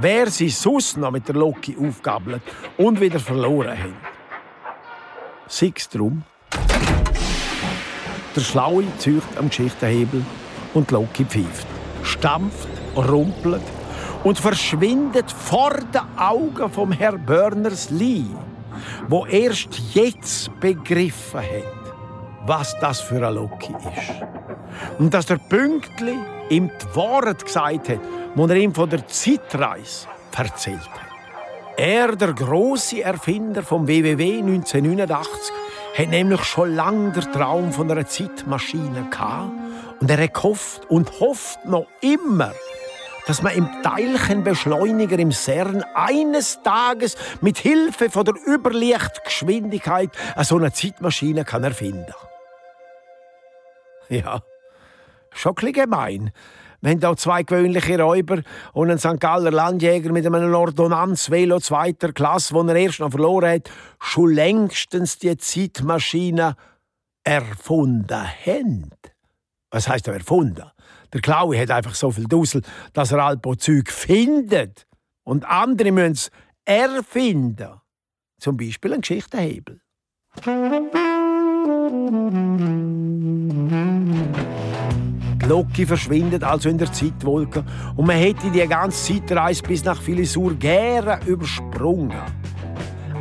[0.00, 2.40] Wer sie sonst noch mit der Loki aufgabelt
[2.78, 4.17] und wieder verloren haben.
[5.48, 6.22] Sechs drum.
[8.36, 10.24] Der Schlaue zieht am Geschichtenhebel
[10.74, 11.66] und die Loki pfeift,
[12.02, 13.62] stampft, rumpelt
[14.24, 18.26] und verschwindet vor den Augen vom Herr Berners-Lee,
[19.08, 24.98] wo erst jetzt begriffen hat, was das für ein Loki ist.
[24.98, 26.14] Und dass der Pünktli
[26.50, 28.00] ihm die Wahrheit gesagt hat,
[28.34, 31.07] wo er ihm von der Zeitreise erzählt hat.
[31.78, 35.52] Er, der große Erfinder vom WWW 1989,
[35.96, 39.52] hat nämlich schon lange den Traum von einer Zeitmaschine gehabt
[40.00, 42.52] und er hat gehofft und hofft noch immer,
[43.28, 50.10] dass man im Teilchenbeschleuniger im CERN eines Tages mit Hilfe von der Überlichtgeschwindigkeit
[50.42, 52.12] so eine Zeitmaschine kann erfinden.
[54.08, 54.42] Ja,
[55.32, 56.32] schon ein gemein.
[56.80, 59.18] Wenn da zwei gewöhnliche Räuber und ein St.
[59.18, 63.70] Galler Landjäger mit einem Ordonnanz-Velo zweiter Klasse, wo er erst noch verloren hat,
[64.00, 66.54] schon längstens die Zeitmaschine
[67.24, 68.90] erfunden haben.
[69.70, 70.70] Was heißt erfunden?
[71.12, 72.62] Der Klaue hat einfach so viel Dusel,
[72.92, 74.86] dass er Alpo Zeug findet.
[75.24, 76.30] Und andere müssen es
[76.64, 77.80] erfinden.
[78.40, 79.80] Zum Beispiel ein Geschichtenhebel.
[85.48, 87.64] Loki verschwindet also in der Zeitwolke
[87.96, 92.12] und man hätte die ganze Zeitreise bis nach Filisur gerne übersprungen.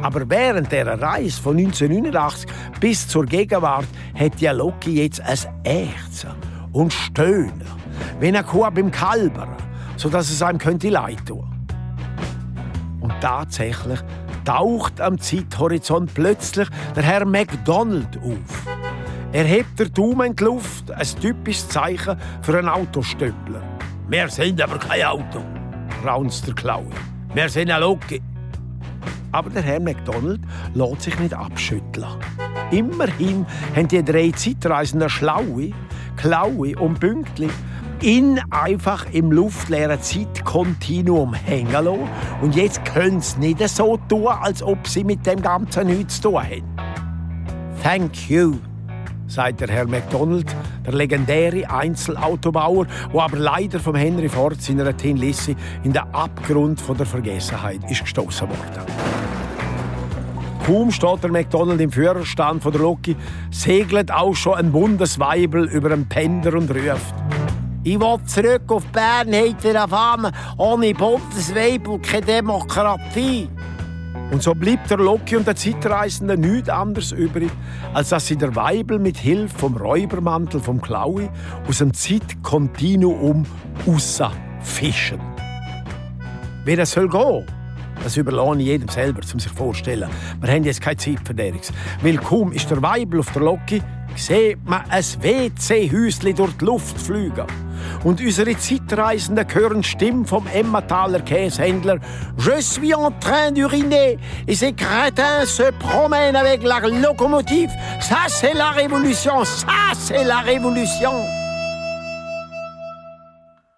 [0.01, 2.49] Aber während der Reise von 1989
[2.79, 6.31] bis zur Gegenwart hat die Loki jetzt ein Ächzen
[6.73, 7.63] und Stöhnen,
[8.19, 9.55] wie eine Kuh beim Kalbern,
[9.95, 11.47] sodass es einem könnte leid tun.
[12.99, 13.99] Und tatsächlich
[14.43, 18.76] taucht am Zeithorizont plötzlich der Herr McDonald auf.
[19.37, 23.61] Er hebt der Daumen in die Luft, ein typisches Zeichen für einen Autostöppler.
[24.09, 25.43] Wir sind aber kein Auto,
[26.03, 26.89] raunzt der Klaue.
[27.35, 28.19] Wir sind ein Loki.
[29.31, 30.39] Aber der Herr McDonald
[30.73, 32.07] lässt sich nicht abschütteln.
[32.71, 35.71] Immerhin haben die drei Zeitreisenden Schlaue,
[36.15, 37.49] Klaue und Pünktli
[38.01, 42.09] ihn einfach im luftleeren Zeitkontinuum hängen lassen.
[42.41, 46.31] Und jetzt können sie nicht so tun, als ob sie mit dem Ganzen nichts zu
[46.31, 46.63] tun haben.
[47.83, 48.55] Thank you,
[49.27, 50.55] sagt der Herr McDonald,
[50.85, 56.79] der legendäre Einzelautobauer, der aber leider vom Henry Ford seiner Tin Lissy in den Abgrund
[56.79, 59.17] von der Vergessenheit ist gestoßen worden.
[60.65, 63.15] Kaum steht der McDonald im Führerstand von der Loki,
[63.51, 67.13] segelt auch schon ein Bundesweibel über den Pender und ruft.
[67.83, 73.47] Ich will zurück auf Bern, hat er erfahren, ohne Bundesweibel keine Demokratie.
[74.31, 77.49] Und so bleibt der Loki und der Zeitreisende nichts anderes übrig,
[77.93, 81.29] als dass sie der Weibel mit Hilfe vom Räubermantel vom Klaui
[81.67, 83.45] aus dem Zeitkontinuum
[84.61, 85.19] fischen.
[86.65, 87.45] Wie das soll gehen,
[88.03, 90.09] das überlasse ich jedem selber, um sich vorzustellen.
[90.41, 91.71] Wir haben jetzt keine Zeit für derix.
[92.01, 93.81] Weil kaum ist der Weibel auf der Loki,
[94.15, 97.45] sieht man ein WC-Häuschen durch die Luft fliegen.
[98.03, 101.99] Und unsere Zeitreisenden hören die Stimme vom Emmentaler Käsehändler.
[102.37, 104.17] Je suis en train d'uriner
[104.47, 107.71] et ces crétins se promènent avec la locomotive.
[107.99, 109.43] Ça, c'est la révolution.
[109.45, 111.13] Ça, c'est la révolution.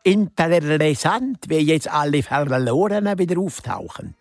[0.05, 4.15] Interessant, wie jetzt alle Verlorenen wieder auftauchen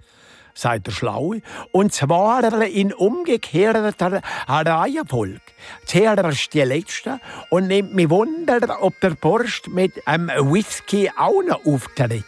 [0.59, 1.41] sagt der Schlaue,
[1.73, 5.41] und zwar in umgekehrter Reihenfolge.
[5.87, 11.65] Zuerst die Letzte und nimmt mich Wunder, ob der Burst mit einem Whisky auch noch
[11.65, 12.25] auftritt.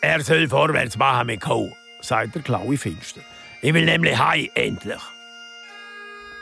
[0.00, 1.70] Er soll vorwärts machen mit Co.,
[2.00, 3.22] sagt der Klaue finster.
[3.60, 5.00] Ich will nämlich heim, endlich.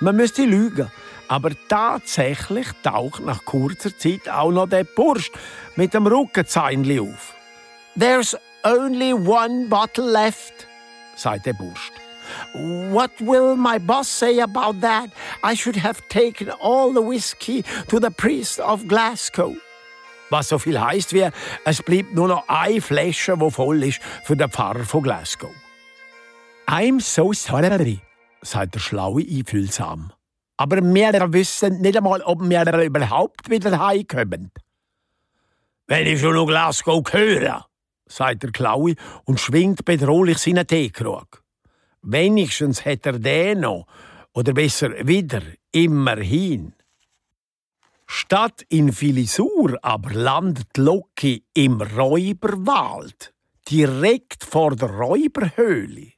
[0.01, 0.91] Man müsste lügen,
[1.29, 5.31] aber tatsächlich taucht nach kurzer Zeit auch noch der Burst
[5.77, 7.35] mit dem Rückenzeinli auf.
[7.99, 10.67] There's only one bottle left,
[11.17, 11.93] sagt der Burst.
[12.55, 15.11] What will my boss say about that?
[15.43, 19.57] I should have taken all the whiskey to the priest of Glasgow.
[20.31, 21.29] Was so viel heißt wie,
[21.65, 25.51] es bleibt nur noch eine Flasche, wo voll ist, für den Pfarrer von Glasgow.
[26.67, 28.01] I'm so sorry,
[28.41, 30.13] sagt der Schlaue einfühlsam.
[30.57, 34.53] Aber wir wissen nicht einmal, ob wir überhaupt wieder heimkommen.
[35.87, 37.67] Wenn ich schon noch Glasgow höre,
[38.17, 38.95] sagt der Klaue
[39.25, 41.43] und schwingt bedrohlich seinen Teekrug.
[42.03, 43.87] Wenigstens hat er den noch,
[44.35, 45.43] oder besser wieder,
[45.73, 46.75] immerhin.
[48.07, 53.33] Statt in Filisur aber landet Loki im Räuberwald,
[53.71, 56.13] direkt vor der Räuberhöhle.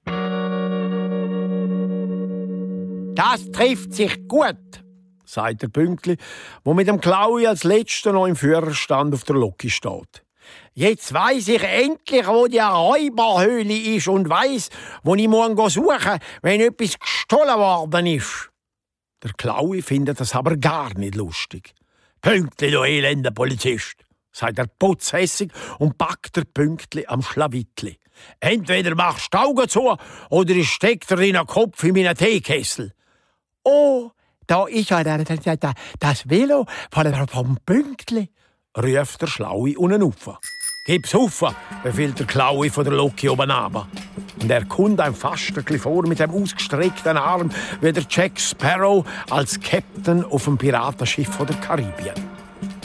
[3.15, 4.83] Das trifft sich gut,
[5.25, 6.17] sagt der Pünktli,
[6.65, 10.24] wo mit dem Klaue als letzter noch im Führerstand auf der Loki steht.
[10.75, 14.71] Jetzt weiß ich endlich, wo die Räuberhöhle ist und weiß,
[15.03, 18.51] wo ich morgen suchen wenn etwas gestohlen worden ist.
[19.23, 21.75] Der Klaue findet das aber gar nicht lustig.
[22.21, 23.97] Pünktli, du elender Polizist,
[24.33, 27.99] sagt er putzhässig und packt der Pünktli am Schlawittli.
[28.41, 29.97] Entweder machst du Augen zu
[30.31, 32.93] oder ich steck dir in den Kopf in meinen Teekessel.
[33.63, 34.11] Oh,
[34.47, 36.67] da ist ja das Velo
[37.31, 38.31] vom Pünktli,
[38.77, 40.39] ruft der Schlaue unten rauf.
[40.85, 41.45] Gib's auf,
[41.83, 43.89] befiehlt der Klaue von der Loki oben runter.
[44.43, 47.51] Und er kommt einem fast ein vor mit dem ausgestreckten Arm
[47.81, 52.15] wie der Jack Sparrow als Captain auf dem Piratenschiff von der Karibien.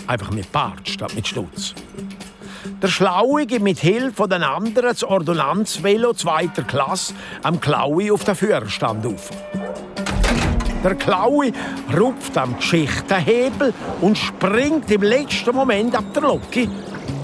[0.07, 1.73] Einfach mit Bart statt mit Stutz.
[2.81, 7.13] Der Schlaue gibt mit Hilfe den anderen das Ordonnanzvelo zweiter Klasse
[7.43, 9.29] am Klaue auf den Führerstand auf.
[10.83, 11.51] Der Klaue
[11.97, 16.69] rupft am Geschichtenhebel und springt im letzten Moment ab der Loki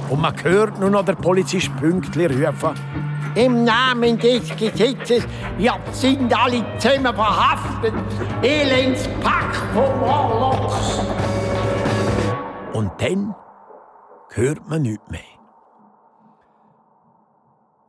[0.10, 2.74] und man hört nur noch der Polizist pünktlich rufen.
[3.36, 5.26] Im Namen des Gesetzes,
[5.58, 7.93] ja, sind alle zusammen verhaftet.
[8.41, 11.01] Elendspack von Warlocks.
[12.74, 13.36] Und dann
[14.32, 15.22] hört man nichts mehr.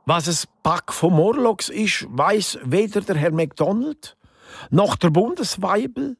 [0.04, 4.16] Was es Pack von Morlocks ist, weiß weder der Herr McDonald
[4.70, 6.16] noch der Bundesweibel,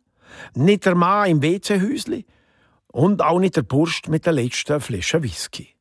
[0.55, 2.27] nicht der Mann im WC-Häusli
[2.93, 5.75] und auch nicht der Burst mit der letzten Flasche Whisky.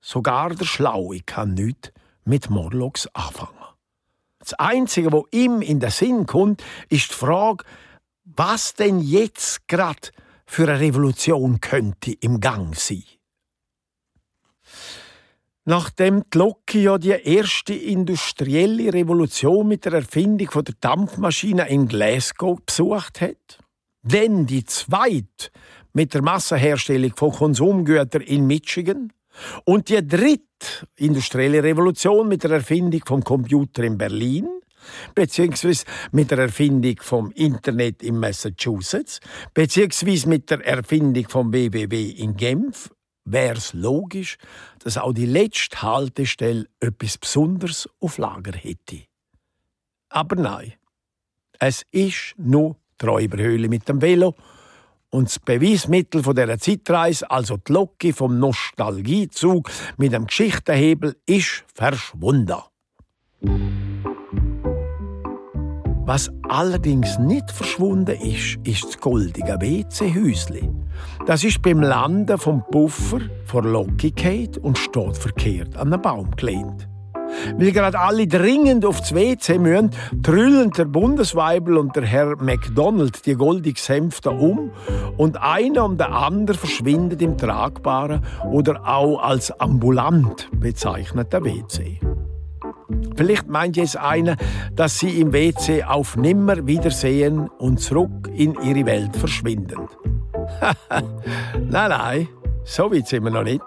[0.00, 1.92] Sogar der Schlaue kann nichts
[2.24, 3.56] mit Morlocks anfangen.
[4.38, 7.64] Das Einzige, was ihm in den Sinn kommt, ist die Frage,
[8.24, 10.08] was denn jetzt gerade
[10.46, 13.04] für eine Revolution könnte im Gang sein.
[15.70, 22.58] Nachdem die Loki ja die erste industrielle Revolution mit der Erfindung der Dampfmaschine in Glasgow
[22.66, 23.60] besucht hat,
[24.02, 25.52] dann die zweite
[25.92, 29.12] mit der Massenherstellung von Konsumgütern in Michigan
[29.64, 30.42] und die dritte
[30.96, 34.48] industrielle Revolution mit der Erfindung vom Computer in Berlin,
[35.14, 39.20] beziehungsweise mit der Erfindung vom Internet in Massachusetts,
[39.54, 42.90] beziehungsweise mit der Erfindung vom WWW in Genf,
[43.24, 44.36] wäre es logisch,
[44.82, 49.04] dass auch die letzte Haltestelle etwas Besonderes auf Lager hätte.
[50.08, 50.74] Aber nein,
[51.58, 54.34] es ist nur die Räuberhöhle mit dem Velo
[55.10, 61.64] und das Beweismittel von dieser Zeitreise, also die Locke vom Nostalgiezug mit dem Geschichtenhebel, ist
[61.74, 62.62] verschwunden.
[66.06, 70.68] Was allerdings nicht verschwunden ist, ist das goldige WC-Häusli.
[71.26, 76.88] Das ist beim Landen vom Puffer vor Lockigkeit und steht verkehrt an einen Baum gelehnt.
[77.56, 79.90] Weil gerade alle dringend aufs WC müssen,
[80.22, 84.72] trüllen der Bundesweibel und der Herr McDonald die goldige Sänfte um
[85.16, 92.00] und einer um den anderen verschwindet im tragbaren oder auch als ambulant bezeichneten WC.
[93.16, 94.36] Vielleicht meint jetzt einer,
[94.74, 99.88] dass sie im WC auf nimmer wiedersehen und zurück in ihre Welt verschwinden.
[100.90, 102.28] nein, nein,
[102.64, 103.62] so weit sind wir noch nicht.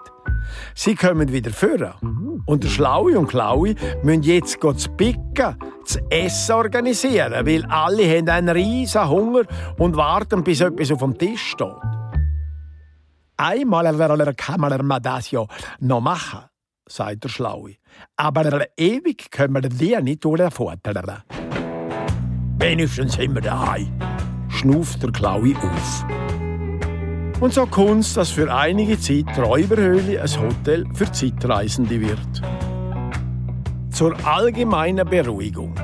[0.74, 2.42] Sie kommen wieder führen.
[2.46, 8.28] Und der Schlaue und Klaue müssen jetzt das Picken, das Essen organisieren, weil alle haben
[8.28, 9.42] einen riesen Hunger
[9.78, 11.72] und warten, bis etwas auf dem Tisch steht.
[13.36, 15.44] Einmal kann man das ja
[15.80, 16.40] noch machen,
[16.88, 17.76] sagt der Schlaue.
[18.16, 21.22] Aber ewig können wir die nicht durchfuttern.
[22.58, 23.92] Wenigstens sind wir daheim,
[24.48, 26.06] schnuft der Klaue auf.
[27.40, 32.42] Und so kommt dass für einige Zeit die Räuberhöhle ein Hotel für Zeitreisende wird.
[33.90, 35.74] Zur allgemeinen Beruhigung.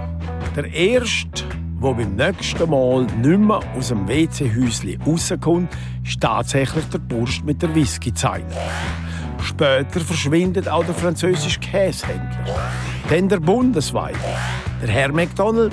[0.57, 1.45] Der Erste,
[1.83, 5.69] der beim nächsten Mal nicht mehr aus dem WC-Häuschen rauskommt,
[6.05, 8.47] ist tatsächlich der Bursch mit der Whisky-Zeile.
[9.43, 12.71] Später verschwindet auch der französische Käsehändler.
[13.09, 14.19] Dann der bundesweite,
[14.83, 15.73] der Herr McDonald.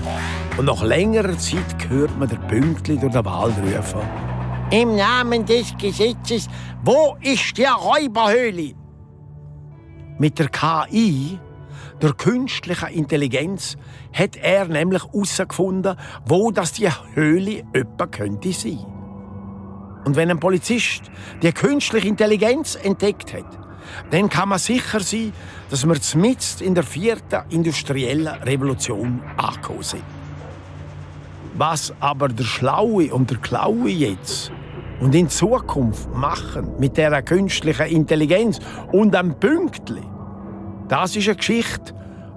[0.58, 4.02] Und nach längerer Zeit hört man der Pünktli durch den Wald rufen.
[4.72, 6.50] Im Namen des Gesetzes,
[6.84, 8.74] wo ist die Räuberhöhle?
[10.18, 11.40] Mit der KI,
[12.02, 13.78] der künstlichen Intelligenz,
[14.12, 15.96] hat er nämlich herausgefunden,
[16.26, 18.97] wo das die Höhle etwa könnte sein.
[20.08, 21.02] Und wenn ein Polizist
[21.42, 23.44] die künstliche Intelligenz entdeckt hat,
[24.10, 25.34] dann kann man sicher sein,
[25.70, 30.04] dass wir mitten in der vierten industriellen Revolution angekommen sind.
[31.56, 34.50] Was aber der Schlaue und der Klaue jetzt
[35.02, 38.60] und in Zukunft machen mit der künstlichen Intelligenz
[38.94, 40.04] und einem Pünktli,
[40.88, 41.94] das ist eine Geschichte,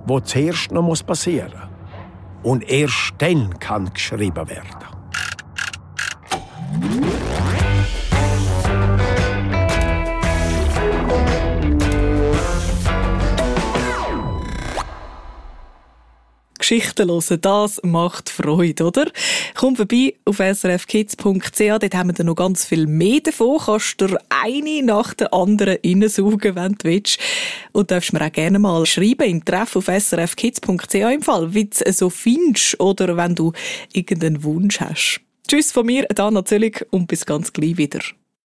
[0.09, 2.51] die zuerst noch passieren muss.
[2.53, 4.91] Und erst dann kann geschrieben werden.
[16.71, 19.11] Geschichten hören, das macht Freude, oder?
[19.57, 23.59] Komm vorbei auf srfkids.ch, dort haben wir noch ganz viel mehr davon.
[23.59, 27.19] Kannst du eine nach der anderen reinsaugen, wenn du willst.
[27.73, 31.77] Und darfst mir auch gerne mal schreiben im Treff auf srfkids.ch im Fall, wie du
[31.85, 33.53] es so findest oder wenn du
[33.93, 35.21] irgendeinen Wunsch hast.
[35.49, 37.99] Tschüss von mir, Dana Zöllig und bis ganz gleich wieder.